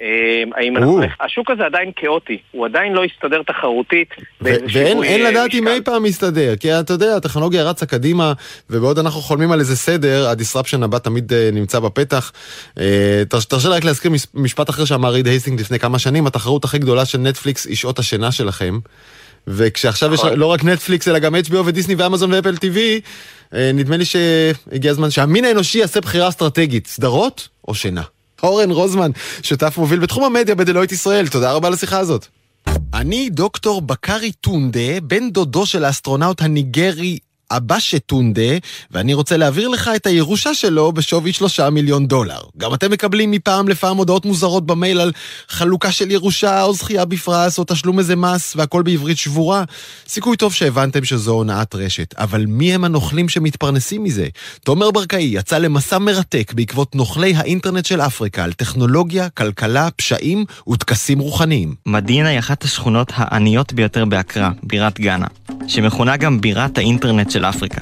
[0.00, 1.00] אה, האם אנחנו...
[1.20, 4.08] השוק הזה עדיין כאוטי, הוא עדיין לא יסתדר תחרותית.
[4.40, 8.32] ואין לדעת אם אי פעם יסתדר, כי אתה יודע, הטכנולוגיה רצה קדימה,
[8.70, 12.32] ובעוד אנחנו חולמים על איזה סדר, ה disruption הבא תמיד אה, נמצא בפתח.
[13.28, 17.04] תרשה לי רק להזכיר משפט אחר שאמר ריד הייסטינג לפני כמה שנים, התחרות הכי גדולה
[17.04, 18.78] של נטפליקס היא שעות השינה שלכם.
[19.46, 20.38] וכשעכשיו יש נכון.
[20.38, 22.78] לא רק נטפליקס אלא גם HBO ודיסני ואמזון ואפל TV,
[23.54, 28.02] אה, נדמה לי שהגיע הזמן שהמין האנושי יעשה בחירה אסטרטגית, סדרות או שינה.
[28.42, 29.10] אורן רוזמן,
[29.42, 32.26] שותף מוביל בתחום המדיה בדלויט ישראל, תודה רבה על השיחה הזאת.
[32.94, 37.18] אני דוקטור בקרי טונדה, בן דודו של האסטרונאוט הניגרי
[37.56, 38.58] אבא שטונדה,
[38.90, 42.40] ואני רוצה להעביר לך את הירושה שלו בשווי שלושה מיליון דולר.
[42.58, 45.12] גם אתם מקבלים מפעם לפעם הודעות מוזרות במייל על
[45.48, 49.64] חלוקה של ירושה, או זכייה בפרס, או תשלום איזה מס, והכל בעברית שבורה.
[50.08, 54.28] סיכוי טוב שהבנתם שזו הונאת רשת, אבל מי הם הנוכלים שמתפרנסים מזה?
[54.64, 61.18] תומר ברקאי יצא למסע מרתק בעקבות נוכלי האינטרנט של אפריקה על טכנולוגיה, כלכלה, פשעים וטקסים
[61.18, 61.74] רוחניים.
[61.86, 65.26] מדינה היא אחת השכונות העניות ביותר באקרה, בירת גאנה,
[65.68, 67.80] שמכונה גם בירת האינטרנט של אפריקה.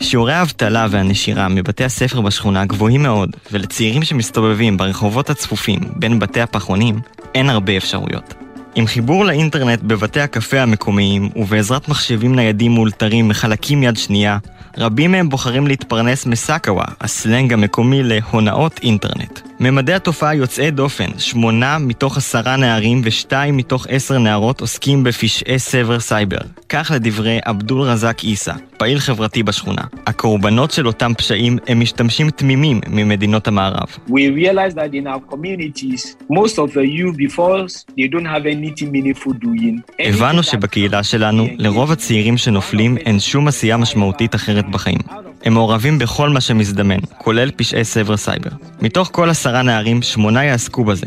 [0.00, 7.00] שיעורי האבטלה והנשירה מבתי הספר בשכונה גבוהים מאוד, ולצעירים שמסתובבים ברחובות הצפופים בין בתי הפחונים
[7.34, 8.41] אין הרבה אפשרויות.
[8.74, 14.38] עם חיבור לאינטרנט בבתי הקפה המקומיים ובעזרת מחשבים ניידים מאולתרים מחלקים יד שנייה,
[14.78, 19.40] רבים מהם בוחרים להתפרנס מסאקווה, הסלנג המקומי להונאות אינטרנט.
[19.60, 26.00] ממדי התופעה יוצאי דופן, שמונה מתוך עשרה נערים ושתיים מתוך עשר נערות עוסקים בפשעי סבר
[26.00, 26.38] סייבר.
[26.68, 29.82] כך לדברי עבדול רזק עיסא, פעיל חברתי בשכונה.
[30.06, 33.86] הקורבנות של אותם פשעים הם משתמשים תמימים ממדינות המערב.
[34.08, 38.61] We realize that in our communities, most of the youth before they don't have doing.
[39.98, 44.98] הבנו שבקהילה שלנו, לרוב הצעירים שנופלים אין שום עשייה משמעותית אחרת בחיים.
[45.44, 48.50] הם מעורבים בכל מה שמזדמן, כולל פשעי סבר סייבר.
[48.82, 51.06] מתוך כל עשרה נערים, שמונה יעסקו בזה.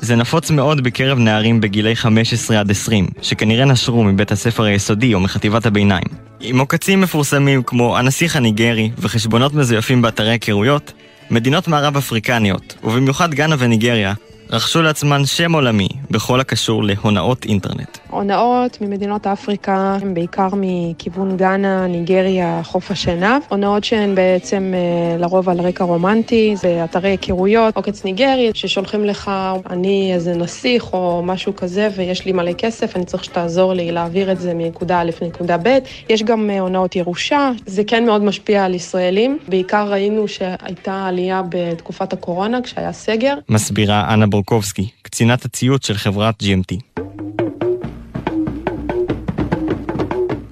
[0.00, 5.20] זה נפוץ מאוד בקרב נערים בגילי 15 עד 20, שכנראה נשרו מבית הספר היסודי או
[5.20, 6.04] מחטיבת הביניים.
[6.40, 10.92] עם עוקצים מפורסמים כמו הנסיך הניגרי וחשבונות מזויפים באתרי היכרויות,
[11.30, 14.14] מדינות מערב אפריקניות, ובמיוחד גאנה וניגריה,
[14.50, 17.98] רכשו לעצמן שם עולמי בכל הקשור להונאות אינטרנט.
[18.16, 23.42] הונאות ממדינות אפריקה הן בעיקר מכיוון גאנה, ניגריה, חוף השנהב.
[23.48, 29.30] הונאות שהן בעצם אה, לרוב על רקע רומנטי, זה אתרי היכרויות, עוקץ ניגרי, ששולחים לך,
[29.70, 34.32] אני איזה נסיך או משהו כזה ויש לי מלא כסף, אני צריך שתעזור לי להעביר
[34.32, 35.78] את זה מנקודה א' לנקודה ב'.
[36.08, 39.38] יש גם אה, הונאות ירושה, זה כן מאוד משפיע על ישראלים.
[39.48, 43.34] בעיקר ראינו שהייתה עלייה בתקופת הקורונה כשהיה סגר.
[43.48, 47.02] מסבירה אנה בורקובסקי, קצינת הציות של חברת GMT.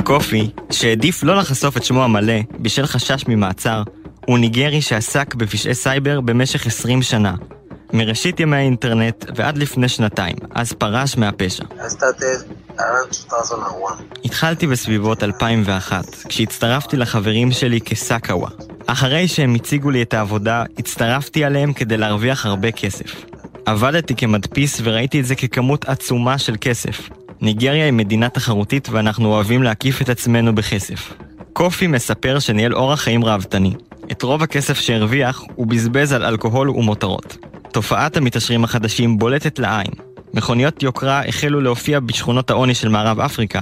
[0.05, 3.83] קופי, שהעדיף לא לחשוף את שמו המלא בשל חשש ממעצר,
[4.27, 7.35] הוא ניגרי שעסק בפשעי סייבר במשך 20 שנה,
[7.93, 11.65] מראשית ימי האינטרנט ועד לפני שנתיים, אז פרש מהפשע.
[14.25, 18.49] התחלתי בסביבות 2001, כשהצטרפתי לחברים שלי כסאקאווה.
[18.87, 23.25] אחרי שהם הציגו לי את העבודה, הצטרפתי עליהם כדי להרוויח הרבה כסף.
[23.67, 27.09] עבדתי כמדפיס וראיתי את זה ככמות עצומה של כסף.
[27.45, 31.13] ניגריה היא מדינה תחרותית ואנחנו אוהבים להקיף את עצמנו בכסף.
[31.53, 33.73] קופי מספר שניהל אורח חיים ראוותני.
[34.13, 37.37] את רוב הכסף שהרוויח הוא בזבז על אלכוהול ומותרות.
[37.73, 39.91] תופעת המתעשרים החדשים בולטת לעין.
[40.35, 43.61] מכוניות יוקרה החלו להופיע בשכונות העוני של מערב אפריקה,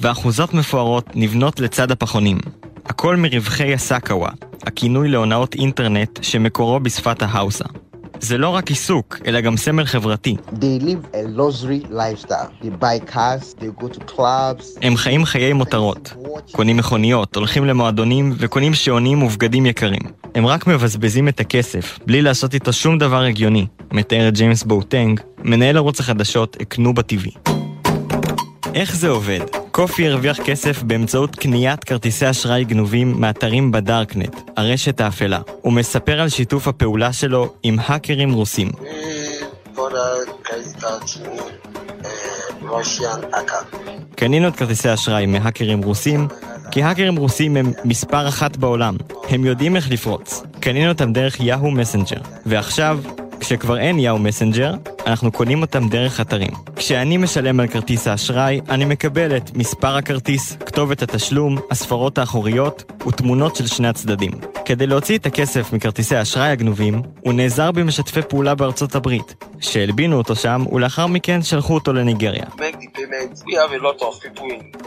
[0.00, 2.38] ואחוזות מפוארות נבנות לצד הפחונים.
[2.86, 4.30] הכל מרווחי הסאקווה,
[4.62, 7.64] הכינוי להונאות אינטרנט שמקורו בשפת ההאוסה.
[8.24, 10.36] זה לא רק עיסוק, אלא גם סמל חברתי.
[14.82, 16.14] הם חיים חיי מותרות.
[16.52, 20.00] קונים מכוניות, הולכים למועדונים וקונים שעונים ובגדים יקרים.
[20.34, 25.76] הם רק מבזבזים את הכסף, בלי לעשות איתו שום דבר הגיוני, מתאר ג'יימס בוטנג, מנהל
[25.76, 27.32] ערוץ החדשות אקנו בטבעי.
[28.74, 29.63] איך זה עובד?
[29.76, 35.40] קופי הרוויח כסף באמצעות קניית כרטיסי אשראי גנובים מאתרים בדארקנט, הרשת האפלה.
[35.60, 38.70] הוא מספר על שיתוף הפעולה שלו עם האקרים רוסים.
[44.16, 46.28] קנינו את כרטיסי אשראי מהאקרים רוסים,
[46.70, 48.96] כי האקרים רוסים הם מספר אחת בעולם.
[49.28, 50.42] הם יודעים איך לפרוץ.
[50.60, 52.20] קנינו אותם דרך יהו מסנג'ר.
[52.46, 52.98] ועכשיו,
[53.40, 54.74] כשכבר אין יאו מסנג'ר,
[55.06, 56.50] אנחנו קונים אותם דרך אתרים.
[56.76, 63.56] כשאני משלם על כרטיס האשראי, אני מקבל את מספר הכרטיס, כתובת התשלום, הספרות האחוריות ותמונות
[63.56, 64.30] של שני הצדדים.
[64.64, 70.36] כדי להוציא את הכסף מכרטיסי האשראי הגנובים, הוא נעזר במשתפי פעולה בארצות הברית, שהלבינו אותו
[70.36, 72.44] שם ולאחר מכן שלחו אותו לניגריה.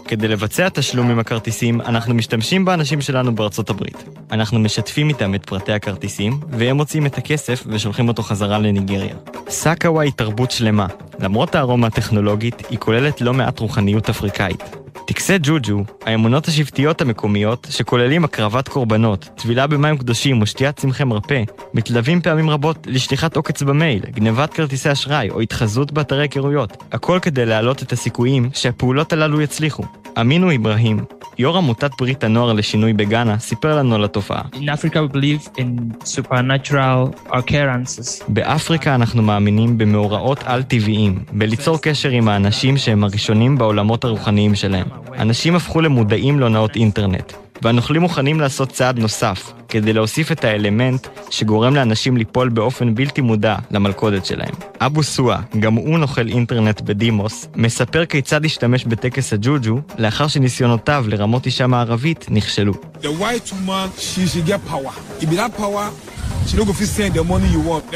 [0.07, 4.03] כדי לבצע תשלום עם הכרטיסים, אנחנו משתמשים באנשים שלנו בארצות הברית.
[4.31, 9.15] אנחנו משתפים איתם את פרטי הכרטיסים, והם מוצאים את הכסף ושולחים אותו חזרה לניגריה.
[9.49, 10.87] סאקווה היא תרבות שלמה.
[11.19, 14.86] למרות הארומה הטכנולוגית, היא כוללת לא מעט רוחניות אפריקאית.
[15.05, 22.21] טקסי ג'וג'ו, האמונות השבטיות המקומיות, שכוללים הקרבת קורבנות, טבילה במים קדושים ושתיית צמחי מרפא, מתלווים
[22.21, 27.83] פעמים רבות לשליחת עוקץ במייל, גנבת כרטיסי אשראי או התחזות באתרי היכרויות, הכל כדי להעלות
[27.83, 29.83] את הסיכויים שהפעולות הללו יצליחו.
[30.21, 30.99] אמינו אברהים,
[31.37, 34.41] יו"ר עמותת ברית הנוער לשינוי בגאנה, סיפר לנו על התופעה.
[38.27, 44.86] באפריקה אנחנו מאמינים במאורעות על-טבעיים, בליצור קשר עם האנשים שהם הראשונים בעולמות הרוחניים שלהם.
[45.19, 51.75] אנשים הפכו למודעים להונאות אינטרנט, והנוכלים מוכנים לעשות צעד נוסף, כדי להוסיף את האלמנט שגורם
[51.75, 54.53] לאנשים ליפול באופן בלתי מודע למלכודת שלהם.
[54.81, 61.45] אבו סואה, גם הוא נוכל אינטרנט בדימוס, מספר כיצד השתמש בטקס הג'וג'ו, לאחר שניסיונותיו לרמות
[61.45, 62.73] אישה מערבית נכשלו.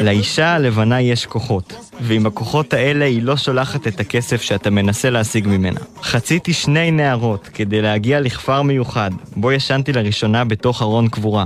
[0.02, 5.48] לאישה הלבנה יש כוחות, ועם הכוחות האלה היא לא שולחת את הכסף שאתה מנסה להשיג
[5.48, 5.80] ממנה.
[6.04, 11.46] חציתי שני נהרות כדי להגיע לכפר מיוחד, בו ישנתי לראשונה בתוך ארון קבורה.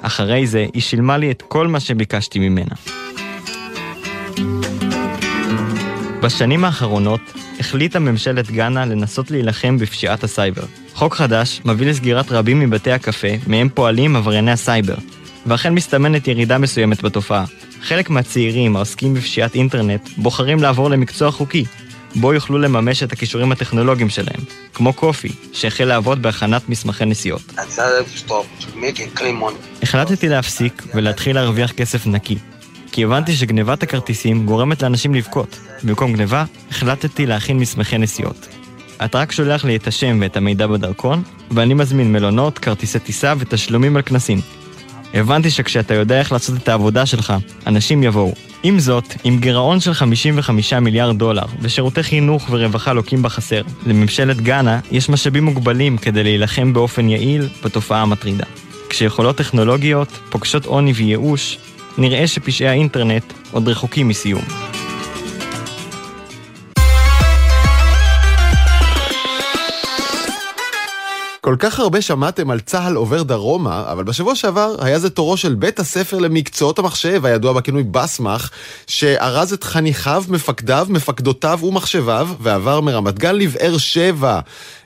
[0.00, 2.74] אחרי זה היא שילמה לי את כל מה שביקשתי ממנה.
[6.22, 7.20] בשנים האחרונות
[7.60, 10.62] החליטה ממשלת גאנה לנסות להילחם בפשיעת הסייבר.
[10.94, 14.94] חוק חדש מביא לסגירת רבים מבתי הקפה מהם פועלים עברייני הסייבר,
[15.46, 17.44] ואכן מסתמנת ירידה מסוימת בתופעה.
[17.82, 21.64] חלק מהצעירים העוסקים בפשיעת אינטרנט בוחרים לעבור למקצוע חוקי,
[22.14, 24.40] בו יוכלו לממש את הכישורים הטכנולוגיים שלהם,
[24.74, 27.42] כמו קופי, שהחל לעבוד בהכנת מסמכי נסיעות.
[29.82, 32.38] החלטתי להפסיק ולהתחיל להרוויח כסף נקי,
[32.92, 35.58] כי הבנתי שגנבת הכרטיסים גורמת לאנשים לבכות.
[35.82, 38.46] במקום גנבה, החלטתי להכין מסמכי נסיעות.
[39.04, 43.96] אתה רק שולח לי את השם ואת המידע בדרכון, ואני מזמין מלונות, כרטיסי טיסה ותשלומים
[43.96, 44.55] על כנסים.
[45.16, 47.34] הבנתי שכשאתה יודע איך לעשות את העבודה שלך,
[47.66, 48.34] אנשים יבואו.
[48.62, 54.80] עם זאת, עם גירעון של 55 מיליארד דולר ושירותי חינוך ורווחה לוקים בחסר, לממשלת גאנה
[54.90, 58.44] יש משאבים מוגבלים כדי להילחם באופן יעיל בתופעה המטרידה.
[58.88, 61.58] כשיכולות טכנולוגיות פוגשות עוני וייאוש,
[61.98, 64.65] נראה שפשעי האינטרנט עוד רחוקים מסיום.
[71.46, 75.54] כל כך הרבה שמעתם על צה"ל עובר דרומה, אבל בשבוע שעבר היה זה תורו של
[75.54, 78.50] בית הספר למקצועות המחשב, הידוע בכינוי בסמך,
[78.86, 84.40] שארז את חניכיו, מפקדיו, מפקדותיו ומחשביו, ועבר מרמת גן לבאר שבע.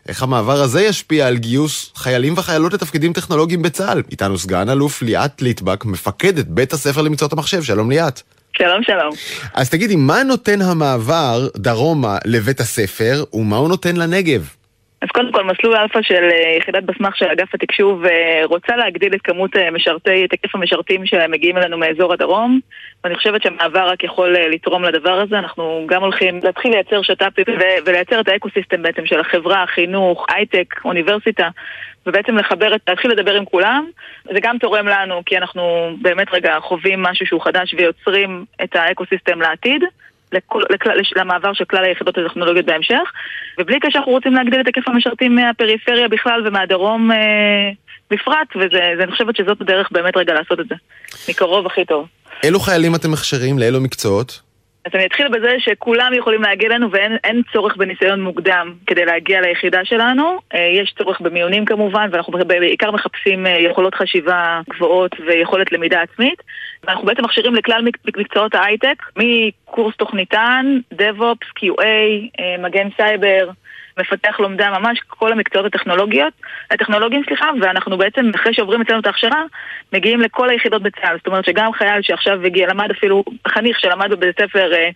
[0.08, 4.02] איך המעבר הזה ישפיע על גיוס חיילים וחיילות לתפקידים טכנולוגיים בצה"ל?
[4.10, 7.62] איתנו סגן אלוף ליאת ליטבק, מפקדת בית הספר למקצועות המחשב.
[7.62, 8.20] שלום ליאת.
[8.56, 9.10] שלום שלום.
[9.54, 14.59] אז תגידי, מה נותן המעבר דרומה לבית הספר, ומה הוא נותן לנגב?
[15.02, 19.14] אז קודם כל, מסלול אלפא של אה, יחידת בסמ"ח של אגף התקשוב אה, רוצה להגדיל
[19.14, 22.60] את כמות אה, משרתי, את היקף המשרתים שמגיעים אלינו מאזור הדרום
[23.04, 25.38] ואני חושבת שהמעבר רק יכול לתרום לדבר הזה.
[25.38, 27.44] אנחנו גם הולכים להתחיל לייצר שת"פים
[27.86, 31.48] ולייצר את האקוסיסטם בעצם של החברה, החינוך, הייטק, אוניברסיטה
[32.06, 33.86] ובעצם לחבר להתחיל לדבר עם כולם.
[34.24, 39.40] זה גם תורם לנו כי אנחנו באמת רגע חווים משהו שהוא חדש ויוצרים את האקוסיסטם
[39.40, 39.82] לעתיד.
[40.32, 43.12] לכל, לכלל, למעבר של כלל היחידות הטכנולוגיות בהמשך,
[43.58, 47.70] ובלי קשר אנחנו רוצים להגדיל את היקף המשרתים מהפריפריה בכלל ומהדרום אה,
[48.10, 48.48] בפרט,
[48.98, 50.74] ואני חושבת שזאת הדרך באמת רגע לעשות את זה,
[51.28, 52.06] מקרוב הכי טוב.
[52.44, 53.58] אילו חיילים אתם מכשירים?
[53.58, 54.40] לאילו מקצועות?
[54.84, 59.84] אז אני אתחיל בזה שכולם יכולים להגיע אלינו ואין צורך בניסיון מוקדם כדי להגיע ליחידה
[59.84, 60.38] שלנו.
[60.54, 66.42] אה, יש צורך במיונים כמובן, ואנחנו בעיקר מחפשים אה, יכולות חשיבה גבוהות ויכולת למידה עצמית.
[66.84, 67.84] ואנחנו בעצם מכשירים לכלל
[68.16, 71.84] מקצועות ההייטק, מקורס תוכניתן, DevOps, QA,
[72.40, 73.50] אה, מגן סייבר,
[73.98, 76.32] מפתח לומדה, ממש כל המקצועות הטכנולוגיות,
[76.70, 79.42] הטכנולוגיים, סליחה, ואנחנו בעצם, אחרי שעוברים אצלנו את ההכשרה,
[79.92, 81.16] מגיעים לכל היחידות בצה"ל.
[81.16, 84.88] זאת אומרת שגם חייל שעכשיו הגיע, למד אפילו, חניך שלמד בבית ספר אה,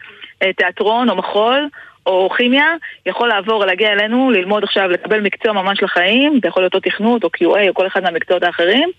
[0.43, 1.69] אה, תיאטרון או מחול,
[2.07, 2.67] או כימיה,
[3.07, 7.25] יכול לעבור, להגיע אלינו, ללמוד עכשיו, לקבל מקצוע ממש לחיים, זה יכול להיות או תכנות
[7.25, 8.91] או QA או כל אחד מהמקצועות האחרים,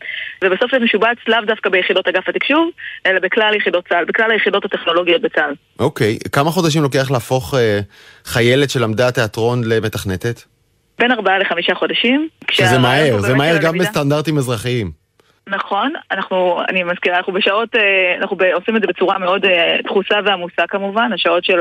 [0.44, 2.70] ובסוף זה משובץ לאו דווקא ביחידות אגף התקשוב,
[3.06, 5.54] אלא בכלל יחידות צה"ל, בכלל היחידות הטכנולוגיות בצה"ל.
[5.80, 6.30] אוקיי, okay.
[6.30, 7.80] כמה חודשים לוקח להפוך אה,
[8.26, 10.42] חיילת שלמדה תיאטרון למתכנתת?
[11.00, 12.28] בין ארבעה לחמישה חודשים.
[12.52, 15.06] שזה מהר, זה מהר גם בסטנדרטים אזרחיים.
[15.48, 20.16] נכון, אנחנו, אני מזכירה, אנחנו בשעות, אה, אנחנו עושים את זה בצורה מאוד אה, דחוסה
[20.26, 21.60] ועמוסה כמובן, השעות של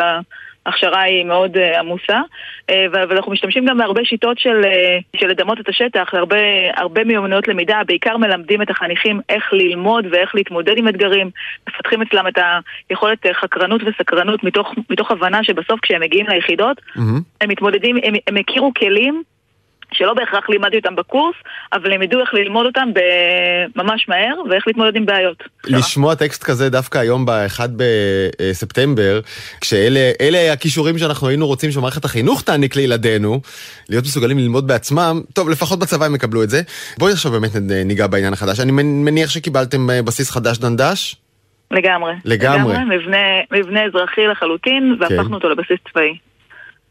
[0.66, 2.20] ההכשרה היא מאוד uh, עמוסה,
[2.70, 6.37] uh, ואנחנו משתמשים גם בהרבה שיטות של, uh, של לדמות את השטח, הרבה,
[6.77, 11.31] הרבה מיומנויות למידה, בעיקר מלמדים את החניכים איך ללמוד ואיך להתמודד עם אתגרים,
[11.68, 12.38] מפתחים אצלם את
[12.90, 17.00] היכולת חקרנות וסקרנות מתוך, מתוך הבנה שבסוף כשהם מגיעים ליחידות, mm-hmm.
[17.40, 19.22] הם מתמודדים, הם, הם הכירו כלים
[19.94, 21.35] שלא בהכרח לימדתי אותם בקורס,
[21.72, 22.88] אבל הם ידעו איך ללמוד אותם
[23.76, 25.42] ממש מהר, ואיך להתמודד עם בעיות.
[25.64, 29.20] לשמוע טקסט כזה דווקא היום ב-1 בספטמבר,
[29.61, 33.40] כשאלה הכישורים שאנחנו היינו רוצים שמערכת החינוך תעניק לילדינו,
[33.88, 36.62] להיות מסוגלים ללמוד בעצמם, טוב, לפחות בצבא הם יקבלו את זה.
[36.98, 37.50] בואי עכשיו באמת
[37.85, 38.61] ניגע בעניין החדש.
[38.61, 41.16] אני מניח שקיבלתם אה, בסיס חדש דנדש?
[41.70, 42.12] לגמרי.
[42.24, 42.74] לגמרי.
[42.74, 43.18] לגמרי, מבנה,
[43.52, 45.35] מבנה אזרחי לחלוטין, והפכנו כן.
[45.35, 46.18] אותו לבסיס צבאי.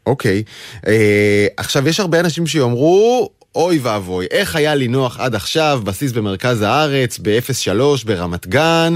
[0.06, 0.42] אוקיי.
[0.86, 6.12] אה, עכשיו, יש הרבה אנשים שיאמרו, אוי ואבוי, איך היה לי נוח עד עכשיו, בסיס
[6.12, 8.94] במרכז הארץ, ב-03 ברמת גן,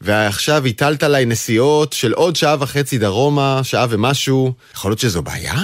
[0.00, 4.52] ועכשיו הטלת עליי נסיעות של עוד שעה וחצי דרומה, שעה ומשהו.
[4.74, 5.54] יכול להיות שזו בעיה?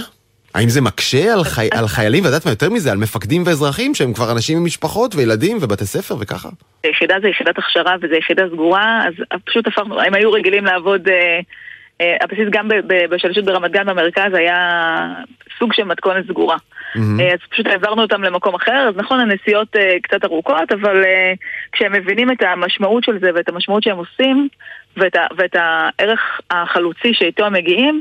[0.54, 1.68] האם זה מקשה על, חי...
[1.72, 5.14] על חיילים, ואת יודעת מה יותר מזה, על מפקדים ואזרחים שהם כבר אנשים עם משפחות
[5.14, 6.48] וילדים ובתי ספר וככה?
[6.86, 11.08] יחידה זה יחידת הכשרה וזו יחידה סגורה, אז פשוט הפכנו, הם היו רגילים לעבוד...
[11.08, 11.40] אה...
[12.00, 12.68] אה, הבסיס גם
[13.10, 15.08] בשלשות ברמת גן במרכז היה
[15.58, 16.56] סוג של מתכונת סגורה.
[16.56, 17.22] Mm-hmm.
[17.32, 21.04] אז פשוט העברנו אותם למקום אחר, אז נכון הנסיעות אה, קצת ארוכות, אבל
[21.72, 24.48] כשהם מבינים את המשמעות של זה ואת המשמעות שהם עושים
[24.96, 28.00] ואת, ואת הערך החלוצי שאיתו הם מגיעים,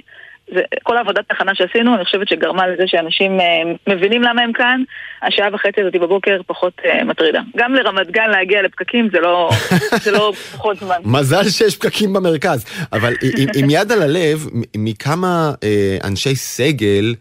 [0.53, 3.45] זה, כל העבודת תחנה שעשינו, אני חושבת שגרמה לזה שאנשים אה,
[3.87, 4.83] מבינים למה הם כאן,
[5.21, 7.41] השעה וחצי הזאת בבוקר פחות אה, מטרידה.
[7.57, 9.49] גם לרמת גן להגיע לפקקים זה לא,
[10.03, 10.95] זה לא פחות זמן.
[11.05, 12.65] מזל שיש פקקים במרכז.
[12.93, 17.15] אבל עם, עם יד על הלב, מכמה אה, אנשי סגל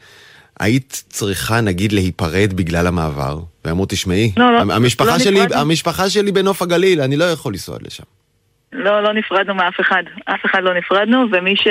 [0.61, 3.39] היית צריכה נגיד להיפרד בגלל המעבר?
[3.65, 5.41] ואמרו, תשמעי, לא, לא, המשפחה, לא שלי.
[5.55, 8.05] המשפחה שלי בנוף הגליל, אני לא יכול לנסוע לשם.
[8.75, 10.03] לא, לא נפרדנו מאף אחד.
[10.25, 11.69] אף אחד לא נפרדנו, ומי ש...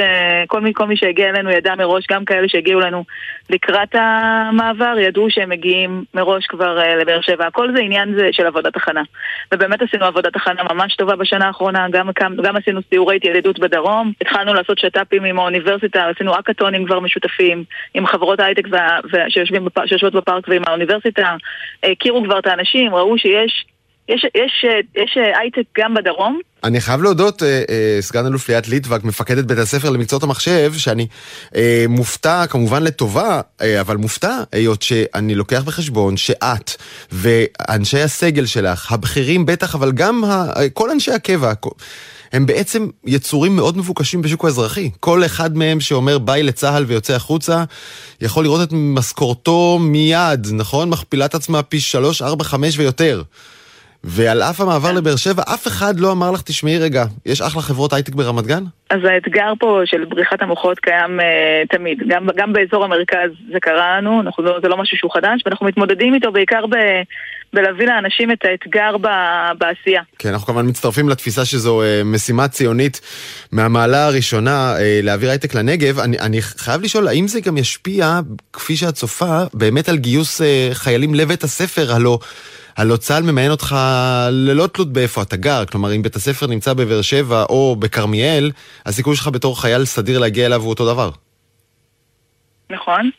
[0.48, 3.04] כל מי, כל מי שהגיע אלינו ידע מראש, גם כאלה שהגיעו אלינו
[3.50, 7.48] לקראת המעבר, ידעו שהם מגיעים מראש כבר uh, לבאר שבע.
[7.48, 9.02] הכל זה עניין זה של עבודת הכנה.
[9.54, 14.12] ובאמת עשינו עבודת הכנה ממש טובה בשנה האחרונה, גם, גם, גם עשינו סיורי התיידדות בדרום,
[14.22, 18.40] התחלנו לעשות שת"פים עם האוניברסיטה, עשינו אקאטונים כבר משותפים, עם חברות
[19.66, 19.86] בפ...
[19.86, 21.36] שיושבות בפארק ועם האוניברסיטה,
[21.84, 23.66] הכירו כבר את האנשים, ראו שיש...
[24.10, 26.40] יש, יש, יש הייטק גם בדרום.
[26.64, 31.08] אני חייב להודות, אה, אה, סגן אלוף ליאת ליטבק, מפקדת בית הספר למקצועות המחשב, שאני
[31.56, 36.72] אה, מופתע, כמובן לטובה, אה, אבל מופתע, היות שאני לוקח בחשבון שאת
[37.12, 41.54] ואנשי הסגל שלך, הבכירים בטח, אבל גם ה, כל אנשי הקבע,
[42.34, 44.90] הם בעצם יצורים מאוד מבוקשים בשוק האזרחי.
[45.00, 47.64] כל אחד מהם שאומר ביי לצה"ל ויוצא החוצה,
[48.22, 50.90] יכול לראות את משכורתו מיד, נכון?
[50.90, 53.24] מכפילת עצמה פי שלוש, ארבע, חמש ויותר.
[54.04, 57.94] ועל אף המעבר לבאר שבע, אף אחד לא אמר לך, תשמעי רגע, יש אחלה חברות
[57.94, 58.64] הייטק ברמת גן?
[58.90, 61.24] אז האתגר פה של בריחת המוחות קיים uh,
[61.70, 61.98] תמיד.
[62.08, 65.66] גם, גם באזור המרכז זה קרה לנו, אנחנו, לא, זה לא משהו שהוא חדש, ואנחנו
[65.66, 66.76] מתמודדים איתו בעיקר ב...
[67.54, 69.08] בלהביא לאנשים את האתגר ב,
[69.58, 70.02] בעשייה.
[70.20, 73.02] כן, אנחנו כמובן מצטרפים לתפיסה שזו uh, משימה ציונית
[73.52, 76.00] מהמעלה הראשונה uh, להעביר הייטק לנגב.
[76.00, 78.20] אני, אני חייב לשאול, האם זה גם ישפיע,
[78.54, 80.44] כפי שאת צופה, באמת על גיוס uh,
[80.74, 81.94] חיילים לבית הספר?
[81.96, 82.20] הלא...
[82.78, 83.76] הלא צה"ל ממיין אותך
[84.32, 88.52] ללא תלות באיפה אתה גר, כלומר אם בית הספר נמצא בבאר שבע או בכרמיאל,
[88.86, 91.10] הסיכוי שלך בתור חייל סדיר להגיע אליו הוא אותו דבר.
[92.70, 93.10] נכון.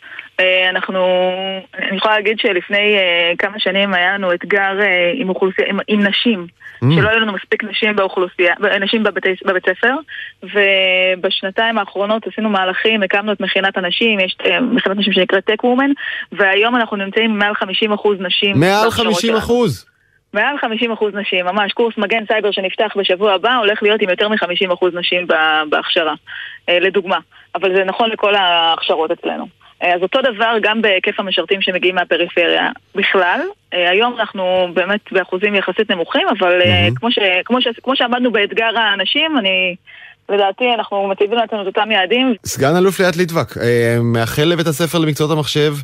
[0.71, 1.31] אנחנו,
[1.79, 2.97] אני יכולה להגיד שלפני
[3.39, 4.73] כמה שנים היה לנו אתגר
[5.15, 6.47] עם, אוכלוסייה, עם, עם נשים,
[6.85, 6.87] mm.
[6.95, 9.95] שלא היו לנו מספיק נשים באוכלוסייה, נשים בבית, בבית ספר,
[10.43, 15.91] ובשנתיים האחרונות עשינו מהלכים, הקמנו את מכינת הנשים, יש מכינת נשים שנקראת טק וומן,
[16.33, 17.67] והיום אנחנו נמצאים עם מעל 50%
[18.21, 18.61] נשים.
[18.61, 19.53] מעל 50%?
[20.35, 21.73] מעל 50% נשים, ממש.
[21.73, 25.27] קורס מגן סייבר שנפתח בשבוע הבא הולך להיות עם יותר מ-50% נשים
[25.69, 26.15] בהכשרה,
[26.69, 27.19] לדוגמה.
[27.55, 29.64] אבל זה נכון לכל ההכשרות אצלנו.
[29.81, 33.41] אז אותו דבר גם בהיקף המשרתים שמגיעים מהפריפריה בכלל.
[33.73, 36.95] היום אנחנו באמת באחוזים יחסית נמוכים, אבל mm-hmm.
[36.95, 39.77] כמו, ש, כמו, ש, כמו שעמדנו באתגר האנשים, אני...
[40.29, 42.35] לדעתי אנחנו מציבים לעצמנו את אותם יעדים.
[42.47, 43.55] סגן אלוף ליאת ליטבק,
[44.03, 45.75] מאחל לבית הספר למקצועות המחשב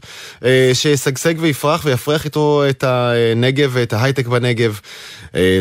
[0.72, 4.80] שישגשג ויפרח ויפרח איתו את הנגב ואת ההייטק בנגב.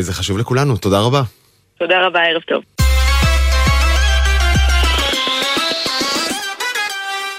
[0.00, 1.22] זה חשוב לכולנו, תודה רבה.
[1.78, 2.89] תודה רבה, ערב טוב.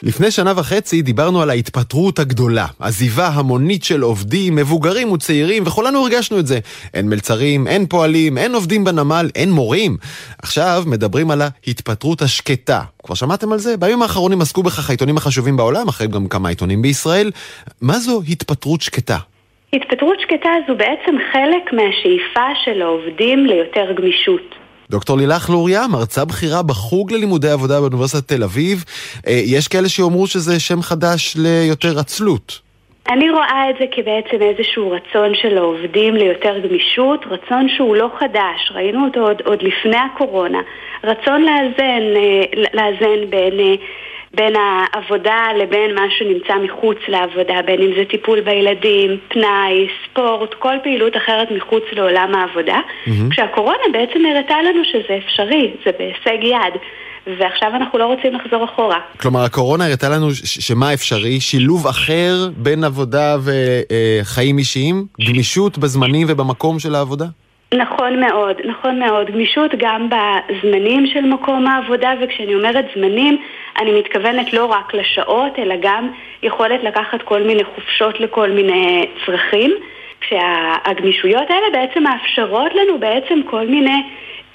[0.03, 6.39] לפני שנה וחצי דיברנו על ההתפטרות הגדולה, עזיבה המונית של עובדים, מבוגרים וצעירים, וכולנו הרגשנו
[6.39, 6.59] את זה.
[6.93, 9.97] אין מלצרים, אין פועלים, אין עובדים בנמל, אין מורים.
[10.43, 12.81] עכשיו מדברים על ההתפטרות השקטה.
[13.03, 13.77] כבר שמעתם על זה?
[13.77, 17.31] בימים האחרונים עסקו בכך העיתונים החשובים בעולם, אחרי גם כמה עיתונים בישראל.
[17.81, 19.17] מה זו התפטרות שקטה?
[19.73, 24.60] התפטרות שקטה זו בעצם חלק מהשאיפה של העובדים ליותר גמישות.
[24.91, 28.83] דוקטור לילך לוריה, מרצה בכירה בחוג ללימודי עבודה באוניברסיטת תל אביב.
[29.27, 32.59] יש כאלה שיאמרו שזה שם חדש ליותר עצלות.
[33.09, 38.71] אני רואה את זה כבעצם איזשהו רצון של העובדים ליותר גמישות, רצון שהוא לא חדש,
[38.75, 40.59] ראינו אותו עוד, עוד לפני הקורונה,
[41.03, 42.03] רצון לאזן,
[42.73, 43.77] לאזן בין...
[44.33, 50.75] בין העבודה לבין מה שנמצא מחוץ לעבודה, בין אם זה טיפול בילדים, פנאי, ספורט, כל
[50.83, 52.79] פעילות אחרת מחוץ לעולם העבודה.
[52.79, 53.31] Mm-hmm.
[53.31, 56.73] כשהקורונה בעצם הראתה לנו שזה אפשרי, זה בהישג יד.
[57.39, 58.99] ועכשיו אנחנו לא רוצים לחזור אחורה.
[59.19, 61.39] כלומר, הקורונה הראתה לנו שמה אפשרי?
[61.39, 65.05] שילוב אחר בין עבודה וחיים אישיים?
[65.27, 67.25] גמישות בזמנים ובמקום של העבודה?
[67.75, 69.27] נכון מאוד, נכון מאוד.
[69.31, 73.37] גמישות גם בזמנים של מקום העבודה, וכשאני אומרת זמנים,
[73.81, 76.11] אני מתכוונת לא רק לשעות, אלא גם
[76.43, 79.71] יכולת לקחת כל מיני חופשות לכל מיני צרכים,
[80.21, 84.03] כשהגמישויות האלה בעצם מאפשרות לנו בעצם כל מיני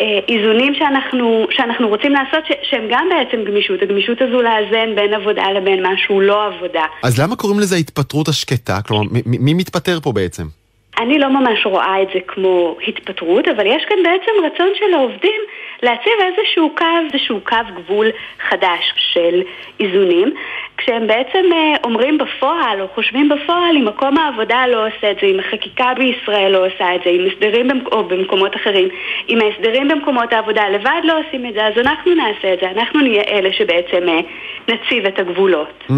[0.01, 3.83] אה, איזונים שאנחנו, שאנחנו רוצים לעשות, ש, שהם גם בעצם גמישות.
[3.83, 6.85] הגמישות הזו לאזן בין עבודה לבין משהו לא עבודה.
[7.03, 8.83] אז למה קוראים לזה התפטרות השקטה?
[8.87, 10.66] כלומר, מ- מי מתפטר פה בעצם?
[10.99, 15.41] אני לא ממש רואה את זה כמו התפטרות, אבל יש כאן בעצם רצון של העובדים
[15.83, 18.07] להציב איזשהו קו, איזשהו קו גבול
[18.49, 19.43] חדש של
[19.81, 20.35] איזונים.
[20.79, 25.27] כשהם בעצם אה, אומרים בפועל או חושבים בפועל אם מקום העבודה לא עושה את זה,
[25.27, 27.93] אם החקיקה בישראל לא עושה את זה, אם הסדרים במק...
[27.93, 28.89] או במקומות אחרים,
[29.29, 33.01] אם ההסדרים במקומות העבודה לבד לא עושים את זה, אז אנחנו נעשה את זה, אנחנו
[33.01, 34.21] נהיה אלה שבעצם אה,
[34.69, 35.85] נציב את הגבולות.
[35.89, 35.93] Mm-hmm.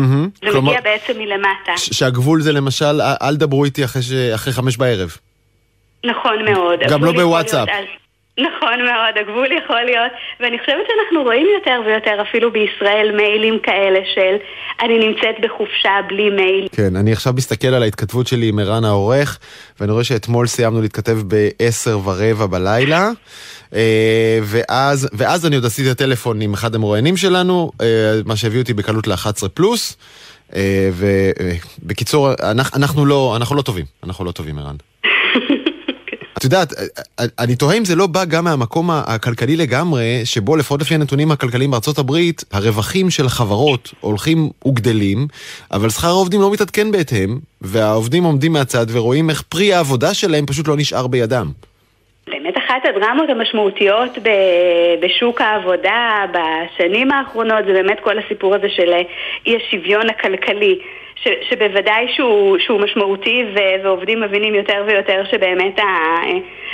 [0.45, 1.73] זה כלומר, מגיע בעצם מלמטה.
[1.77, 4.13] שהגבול זה למשל, אל דברו איתי אחרי, ש...
[4.35, 5.17] אחרי חמש בערב.
[6.05, 6.81] נכון מאוד.
[6.91, 7.69] גם לא בוואטסאפ.
[8.39, 14.01] נכון מאוד, הגבול יכול להיות, ואני חושבת שאנחנו רואים יותר ויותר אפילו בישראל מיילים כאלה
[14.15, 14.37] של
[14.83, 16.69] אני נמצאת בחופשה בלי מייל.
[16.73, 19.39] כן, אני עכשיו מסתכל על ההתכתבות שלי עם ערן העורך,
[19.81, 23.11] ואני רואה שאתמול סיימנו להתכתב ב-10 ורבע בלילה.
[23.75, 27.87] אה, ואז, ואז אני עוד עשיתי את הטלפון עם אחד המרואיינים שלנו, אה,
[28.25, 29.97] מה שהביא אותי בקלות ל-11 פלוס.
[30.55, 32.31] אה, ובקיצור,
[32.77, 34.77] אנחנו לא, אנחנו לא טובים, אנחנו לא טובים, ערן.
[36.39, 36.73] את יודעת,
[37.39, 41.71] אני תוהה אם זה לא בא גם מהמקום הכלכלי לגמרי, שבו לפחות לפי הנתונים הכלכליים
[41.71, 45.27] בארצות הברית, הרווחים של החברות הולכים וגדלים,
[45.73, 50.69] אבל שכר העובדים לא מתעדכן בהתאם, והעובדים עומדים מהצד ורואים איך פרי העבודה שלהם פשוט
[50.69, 51.47] לא נשאר בידם.
[52.29, 54.19] באמת אחת הדרמות המשמעותיות
[55.03, 58.93] בשוק העבודה בשנים האחרונות זה באמת כל הסיפור הזה של
[59.47, 60.79] אי השוויון הכלכלי.
[61.25, 65.81] ש, שבוודאי שהוא, שהוא משמעותי ו, ועובדים מבינים יותר ויותר שבאמת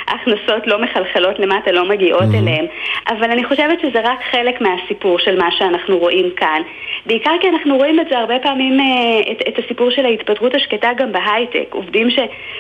[0.08, 2.42] ההכנסות לא מחלחלות למטה, לא מגיעות mm-hmm.
[2.42, 2.66] אליהם.
[3.08, 6.62] אבל אני חושבת שזה רק חלק מהסיפור של מה שאנחנו רואים כאן.
[7.06, 10.90] בעיקר כי אנחנו רואים את זה הרבה פעמים, אה, את, את הסיפור של ההתפטרות השקטה
[10.96, 11.74] גם בהייטק.
[11.74, 12.18] עובדים ש,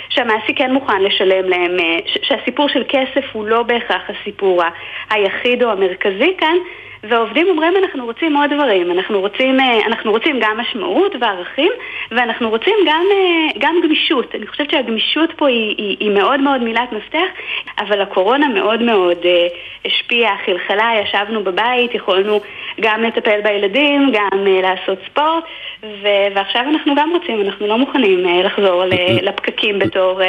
[0.08, 4.62] שהמעסיק כן מוכן לשלם להם, אה, ש, שהסיפור של כסף הוא לא בהכרח הסיפור
[5.10, 6.56] היחיד או המרכזי כאן.
[7.08, 11.72] והעובדים אומרים אנחנו רוצים עוד דברים, אנחנו רוצים, אה, אנחנו רוצים גם משמעות וערכים
[12.10, 14.34] ואנחנו רוצים גם, אה, גם גמישות.
[14.34, 17.28] אני חושבת שהגמישות פה היא, היא, היא מאוד מאוד מילת מפתח,
[17.78, 19.46] אבל הקורונה מאוד מאוד אה,
[19.84, 22.40] השפיעה, חלחלה, ישבנו בבית, יכולנו
[22.80, 25.44] גם לטפל בילדים, גם לעשות ספורט
[25.82, 28.84] ו- ועכשיו אנחנו גם רוצים, אנחנו לא מוכנים לחזור
[29.22, 30.20] לפקקים בתור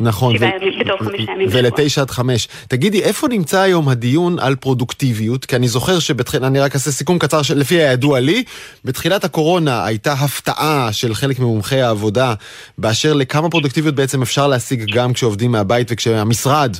[0.00, 1.48] נכון, שבעה ו- בתור חמישה ימים.
[1.50, 2.48] ולתשע עד חמש.
[2.68, 5.44] תגידי, איפה נמצא היום הדיון על פרודוקטיביות?
[5.44, 8.44] כי אני זוכר שבתחילה, אני רק אעשה סיכום קצר שלפי הידוע לי,
[8.84, 12.34] בתחילת הקורונה הייתה הפתעה של חלק ממומחי העבודה
[12.78, 16.76] באשר לכמה פרודקטיביות בעצם אפשר להשיג גם כשעובדים מהבית וכשהמשרד,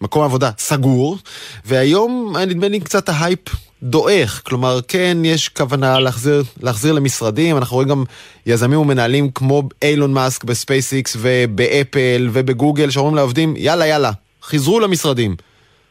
[0.00, 1.18] מקום עבודה, סגור,
[1.64, 3.40] והיום נדמה לי קצת ההייפ
[3.82, 8.04] דועך, כלומר כן יש כוונה להחזיר, להחזיר למשרדים, אנחנו רואים גם
[8.46, 14.10] יזמים ומנהלים כמו אילון מאסק בספייסיקס ובאפל ובגוגל שאומרים לעובדים יאללה יאללה,
[14.42, 15.36] חזרו למשרדים.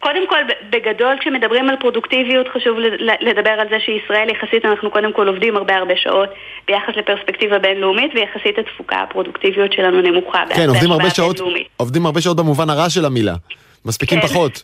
[0.06, 2.78] קודם כל, בגדול, כשמדברים על פרודוקטיביות, חשוב
[3.22, 6.30] לדבר על זה שישראל יחסית, אנחנו קודם כל עובדים הרבה הרבה שעות
[6.68, 10.44] ביחס לפרספקטיבה בינלאומית, ויחסית התפוקה, הפרודוקטיביות שלנו נמוכה.
[10.56, 11.40] כן, עובדים הרבה שעות,
[11.78, 13.34] עובדים הרבה שעות במובן הרע של המילה.
[13.86, 14.28] מספיקים כן.
[14.28, 14.62] פחות.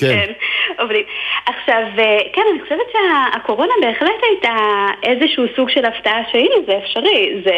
[0.00, 0.06] כן.
[0.06, 0.32] כן,
[0.78, 1.02] עובדים.
[1.46, 4.56] עכשיו, אה, כן, אני חושבת שהקורונה בהחלט הייתה
[5.02, 7.42] איזשהו סוג של הפתעה שהנה, זה אפשרי.
[7.44, 7.52] זה...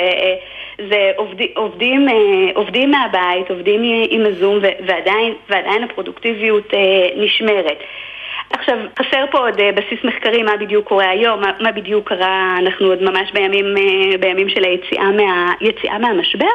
[0.78, 2.14] זה עובדים, עובדים, אה,
[2.54, 7.78] עובדים מהבית, עובדים עם הזום ועדיין, ועדיין הפרודוקטיביות אה, נשמרת.
[8.50, 12.56] עכשיו, חסר פה עוד אה, בסיס מחקרי מה בדיוק קורה היום, מה, מה בדיוק קרה,
[12.58, 13.74] אנחנו עוד ממש בימים,
[14.20, 16.46] בימים של היציאה מה, מהמשבר,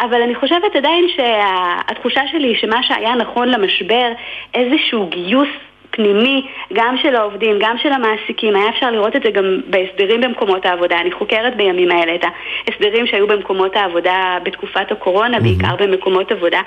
[0.00, 4.12] אבל אני חושבת עדיין שהתחושה שלי היא שמה שהיה נכון למשבר,
[4.54, 5.48] איזשהו גיוס
[5.90, 8.56] פנימי, גם של העובדים, גם של המעסיקים.
[8.56, 11.00] היה אפשר לראות את זה גם בהסדרים במקומות העבודה.
[11.00, 12.24] אני חוקרת בימים האלה את
[12.66, 15.40] ההסדרים שהיו במקומות העבודה בתקופת הקורונה, mm-hmm.
[15.40, 16.60] בעיקר במקומות עבודה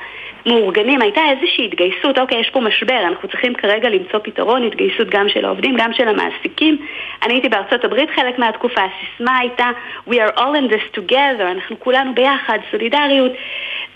[0.46, 1.02] מאורגנים.
[1.02, 5.46] הייתה איזושהי התגייסות, אוקיי, יש פה משבר, אנחנו צריכים כרגע למצוא פתרון, התגייסות גם של
[5.46, 6.78] העובדים, גם של המעסיקים.
[7.24, 9.70] אני הייתי בארצות הברית חלק מהתקופה, הסיסמה הייתה
[10.10, 13.32] We are all in this together, אנחנו כולנו ביחד, סולידריות.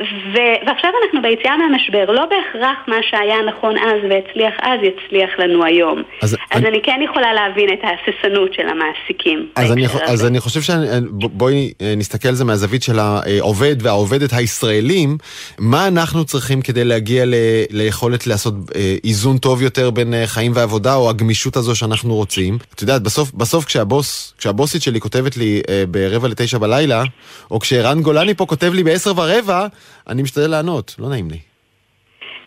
[0.02, 5.66] ו- ועכשיו אנחנו ביציאה מהמשבר, לא בהכרח מה שהיה נכון אז והצליח אז יצליח לנו
[5.66, 6.04] היום.
[6.22, 6.68] אז, אז אני...
[6.68, 9.48] אני כן יכולה להבין את ההססנות של המעסיקים.
[9.56, 15.18] אז אני, אז אני חושב שבואי אה, נסתכל על זה מהזווית של העובד והעובדת הישראלים,
[15.60, 17.34] מה אנחנו צריכים כדי להגיע ל-
[17.70, 22.58] ליכולת לעשות אה, איזון טוב יותר בין אה, חיים ועבודה, או הגמישות הזו שאנחנו רוצים?
[22.76, 25.62] את יודעת, בסוף, בסוף כשהבוס, כשהבוסית שלי כותבת לי
[25.92, 27.04] ברבע לתשע בלילה,
[27.52, 29.68] או כשערן גולני פה כותב לי בעשר ורבע,
[30.10, 31.53] אני משתדל לענות, לא נעים לי.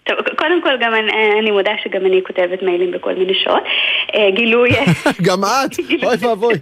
[0.06, 3.62] טוב, קודם כל גם אני, אני מודה שגם אני כותבת מיילים בכל מיני שעות.
[4.14, 4.70] אה, גילוי...
[5.26, 5.78] גם את?
[6.06, 6.54] אוי ואבוי.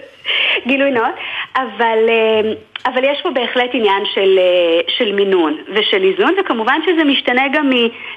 [0.68, 1.14] גילוי נאות,
[1.56, 2.52] אבל, אה,
[2.86, 7.70] אבל יש פה בהחלט עניין של, אה, של מינון ושל איזון, וכמובן שזה משתנה גם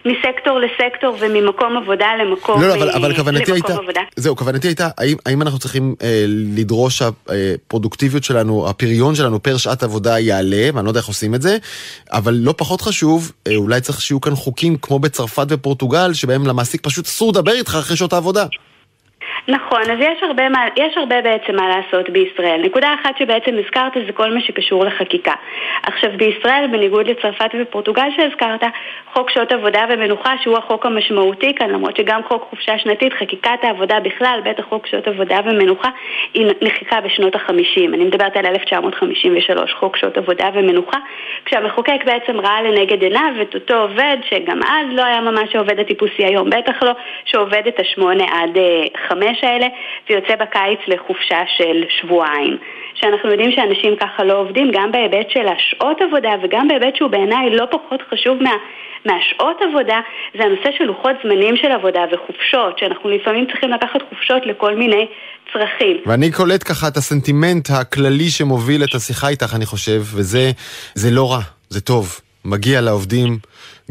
[0.05, 4.01] מסקטור לסקטור וממקום עבודה למקום, לא, לא, אבל, אבל כוונתי הייתה, עבודה.
[4.15, 6.25] זהו, כוונתי הייתה, האם, האם אנחנו צריכים אה,
[6.57, 11.41] לדרוש שהפרודוקטיביות שלנו, הפריון שלנו פר שעת עבודה יעלה, ואני לא יודע איך עושים את
[11.41, 11.57] זה,
[12.11, 16.81] אבל לא פחות חשוב, אה, אולי צריך שיהיו כאן חוקים כמו בצרפת ופורטוגל, שבהם למעסיק
[16.81, 18.45] פשוט אסור לדבר איתך אחרי שעות העבודה.
[19.47, 22.61] נכון, אז יש הרבה, מה, יש הרבה בעצם מה לעשות בישראל.
[22.63, 25.33] נקודה אחת שבעצם הזכרת זה כל מה שקשור לחקיקה.
[25.83, 28.63] עכשיו בישראל, בניגוד לצרפת ופורטוגל שהזכרת,
[29.13, 33.99] חוק שעות עבודה ומנוחה, שהוא החוק המשמעותי כאן, למרות שגם חוק חופשה שנתית, חקיקת העבודה
[33.99, 35.89] בכלל, בטח חוק שעות עבודה ומנוחה,
[36.33, 37.93] היא נחקקה בשנות ה-50.
[37.93, 40.97] אני מדברת על 1953, חוק שעות עבודה ומנוחה,
[41.45, 46.25] כשהמחוקק בעצם ראה לנגד עיניו את אותו עובד, שגם אז לא היה ממש העובד הטיפוסי
[46.25, 46.91] היום, בטח לא,
[47.25, 48.83] שעובד את השמונה עד אה,
[49.35, 49.67] חמש האלה,
[50.09, 52.57] ויוצא בקיץ לחופשה של שבועיים.
[52.95, 57.49] שאנחנו יודעים שאנשים ככה לא עובדים, גם בהיבט של השעות עבודה וגם בהיבט שהוא בעיניי
[57.49, 58.53] לא פחות חשוב מה...
[59.05, 59.99] מהשעות עבודה
[60.37, 65.07] זה הנושא של לוחות זמנים של עבודה וחופשות, שאנחנו לפעמים צריכים לקחת חופשות לכל מיני
[65.53, 65.97] צרכים.
[66.05, 70.51] ואני קולט ככה את הסנטימנט הכללי שמוביל את השיחה איתך, אני חושב, וזה
[70.93, 72.19] זה לא רע, זה טוב.
[72.45, 73.37] מגיע לעובדים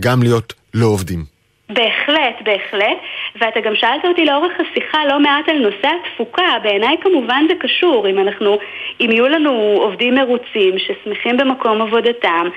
[0.00, 1.33] גם להיות לא עובדים.
[1.68, 2.98] בהחלט, בהחלט.
[3.40, 6.58] ואתה גם שאלת אותי לאורך השיחה לא מעט על נושא התפוקה.
[6.62, 8.08] בעיניי כמובן זה קשור.
[8.08, 8.58] אם אנחנו,
[9.00, 9.50] אם יהיו לנו
[9.80, 12.48] עובדים מרוצים ששמחים במקום עבודתם,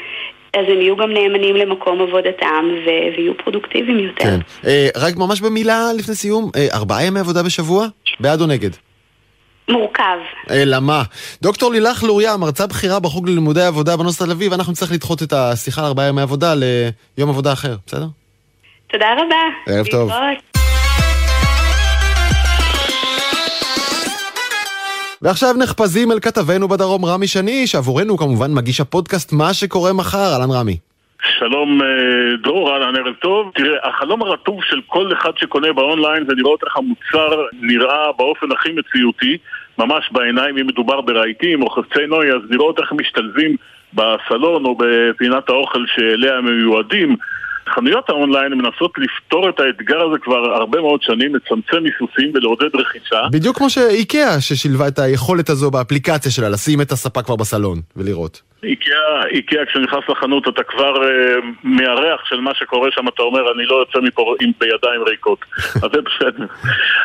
[0.54, 4.24] אז הם יהיו גם נאמנים למקום עבודתם ו- ויהיו פרודוקטיביים יותר.
[4.24, 4.40] כן.
[4.68, 7.88] אה, רק ממש במילה לפני סיום, אה, ארבעה ימי עבודה בשבוע?
[8.20, 8.70] בעד או נגד?
[9.70, 10.18] מורכב.
[10.52, 11.04] אלא מה?
[11.42, 15.34] דוקטור לילך לוריה, מרצה בכירה בחוג ללימודי עבודה באוניברסיטת תל אביב, אנחנו נצטרך לדחות את
[15.34, 16.54] השיחה על ארבעה ימי עבודה
[17.18, 18.06] ליום עבודה אחר, בסדר?
[18.92, 19.36] תודה רבה.
[19.68, 20.12] ערב טוב.
[25.22, 30.52] ועכשיו נחפזים אל כתבנו בדרום רמי שני, שעבורנו כמובן מגיש הפודקאסט מה שקורה מחר, אהלן
[30.52, 30.78] רמי.
[31.40, 31.88] שלום אה,
[32.44, 33.52] דרור, אהלן ערב טוב.
[33.56, 38.70] תראה, החלום הרטוב של כל אחד שקונה באונליין זה לראות איך המוצר נראה באופן הכי
[38.72, 39.38] מציאותי,
[39.78, 43.56] ממש בעיניים, אם מדובר ברהיטים או חפצי נוי, אז לראות איך משתלבים
[43.94, 47.16] בסלון או בפינת האוכל שאליה הם מיועדים.
[47.76, 53.22] חנויות האונליין מנסות לפתור את האתגר הזה כבר הרבה מאוד שנים, לצמצם היסוסים ולעודד רכישה.
[53.32, 58.42] בדיוק כמו שאיקאה, ששילבה את היכולת הזו באפליקציה שלה, לשים את הספה כבר בסלון ולראות.
[58.64, 63.66] איקאה, איקאה כשנכנס לחנות אתה כבר uh, מהריח של מה שקורה שם, אתה אומר, אני
[63.66, 65.40] לא יוצא מפה עם בידיים ריקות.
[65.84, 66.46] אז זה בסדר.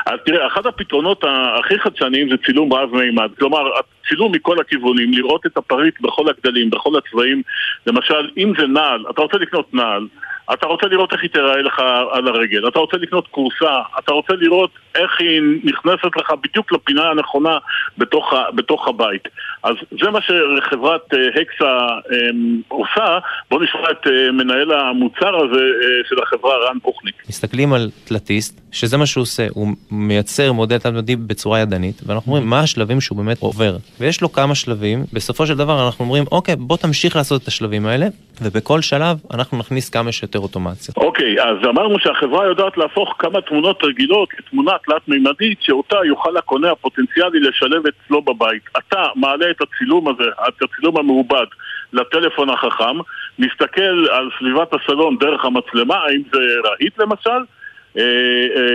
[0.06, 1.24] אז תראה, אחד הפתרונות
[1.58, 3.30] הכי חדשניים זה צילום רב מימד.
[3.38, 3.62] כלומר,
[4.08, 7.42] צילום מכל הכיוונים, לראות את הפריט בכל הגדלים, בכל הצבעים.
[7.86, 10.06] למשל, אם זה נעל, אתה רוצה לקנות נעל.
[10.53, 11.78] אתה רוצה לראות איך היא תיראה לך
[12.12, 17.11] על הרגל, אתה רוצה לקנות כורסה, אתה רוצה לראות איך היא נכנסת לך בדיוק לפינה
[17.11, 17.59] הנכונה
[17.98, 19.28] בתוך, ה, בתוך הבית.
[19.62, 22.36] אז זה מה שחברת uh, הקסה um,
[22.68, 23.18] עושה.
[23.50, 25.64] בואו נשמע את uh, מנהל המוצר הזה
[26.09, 27.14] של החברה, רן בוכניק.
[27.28, 32.50] מסתכלים על תלתיסט, שזה מה שהוא עושה, הוא מייצר מודל תלת-ממדי בצורה ידנית, ואנחנו אומרים
[32.50, 33.76] מה השלבים שהוא באמת עובר.
[34.00, 37.86] ויש לו כמה שלבים, בסופו של דבר אנחנו אומרים, אוקיי, בוא תמשיך לעשות את השלבים
[37.86, 38.06] האלה,
[38.42, 40.94] ובכל שלב אנחנו נכניס כמה שיותר אוטומציה.
[40.96, 47.40] אוקיי, אז אמרנו שהחברה יודעת להפוך כמה תמונות רגילות לתמונה תלת-מימדית, שאותה יוכל הקונה הפוטנציאלי
[47.40, 48.62] לשלב אצלו בבית.
[48.78, 51.46] אתה מעלה את הצילום הזה, את הצילום המעובד,
[51.92, 52.96] לטלפון החכם,
[53.38, 57.40] מסתכל על סביבת הסלון דרך המצלמה, האם זה רהיט למשל,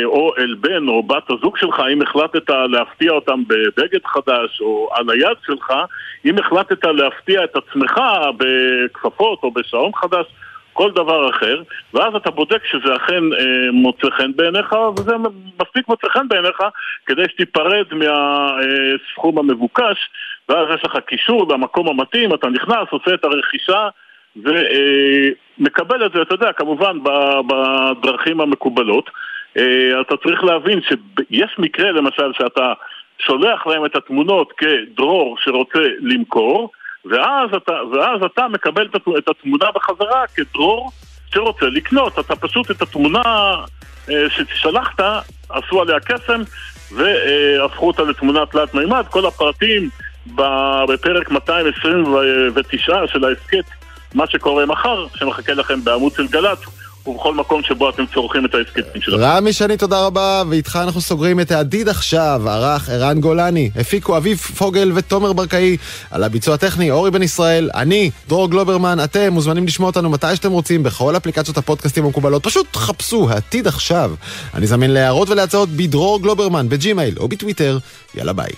[0.06, 5.10] או אל בן או בת הזוג שלך, אם החלטת להפתיע אותם בבגד חדש או על
[5.10, 5.74] היד שלך,
[6.26, 8.00] אם החלטת להפתיע את עצמך
[8.38, 10.26] בכפפות או בשעון חדש,
[10.78, 11.62] כל דבר אחר,
[11.94, 15.16] ואז אתה בודק שזה אכן אה, מוצא חן בעיניך, וזה
[15.62, 16.64] מספיק מוצא חן בעיניך
[17.06, 20.10] כדי שתיפרד מהסכום המבוקש,
[20.50, 23.90] ואז יש לך קישור למקום המתאים, אתה נכנס, עושה את הרכישה
[24.44, 26.98] ומקבל את זה, אתה יודע, כמובן
[27.48, 29.10] בדרכים המקובלות.
[29.58, 32.74] אה, אתה צריך להבין שיש מקרה למשל שאתה
[33.20, 36.72] שולח להם את התמונות כדרור שרוצה למכור,
[37.06, 40.92] ואז אתה, ואז אתה מקבל את התמונה בחזרה כדרור
[41.34, 42.20] שרוצה לקנות.
[42.20, 43.22] אתה פשוט את התמונה
[44.10, 45.00] אה, ששלחת,
[45.50, 46.42] עשו עליה קסם
[46.96, 49.04] והפכו אותה לתמונה תלת מימד.
[49.10, 49.90] כל הפרטים
[50.88, 53.66] בפרק 229 של ההסכת,
[54.18, 56.60] מה שקורה מחר, שמחכה לכם בעמוד של גל"צ.
[57.08, 59.18] ובכל מקום שבו אתם צורכים את ההסכמים שלכם.
[59.24, 62.42] רמי שני, תודה רבה, ואיתך אנחנו סוגרים את העתיד עכשיו.
[62.46, 65.78] ערך ערן גולני, הפיקו אביב פוגל ותומר ברקאי,
[66.12, 70.52] על הביצוע הטכני אורי בן ישראל, אני, דרור גלוברמן, אתם מוזמנים לשמוע אותנו מתי שאתם
[70.52, 74.12] רוצים בכל אפליקציות הפודקאסטים המקובלות, פשוט חפשו העתיד עכשיו.
[74.54, 77.78] אני זמין להערות ולהצעות בדרור גלוברמן, בג'ימייל או בטוויטר.
[78.16, 78.52] יאללה ביי.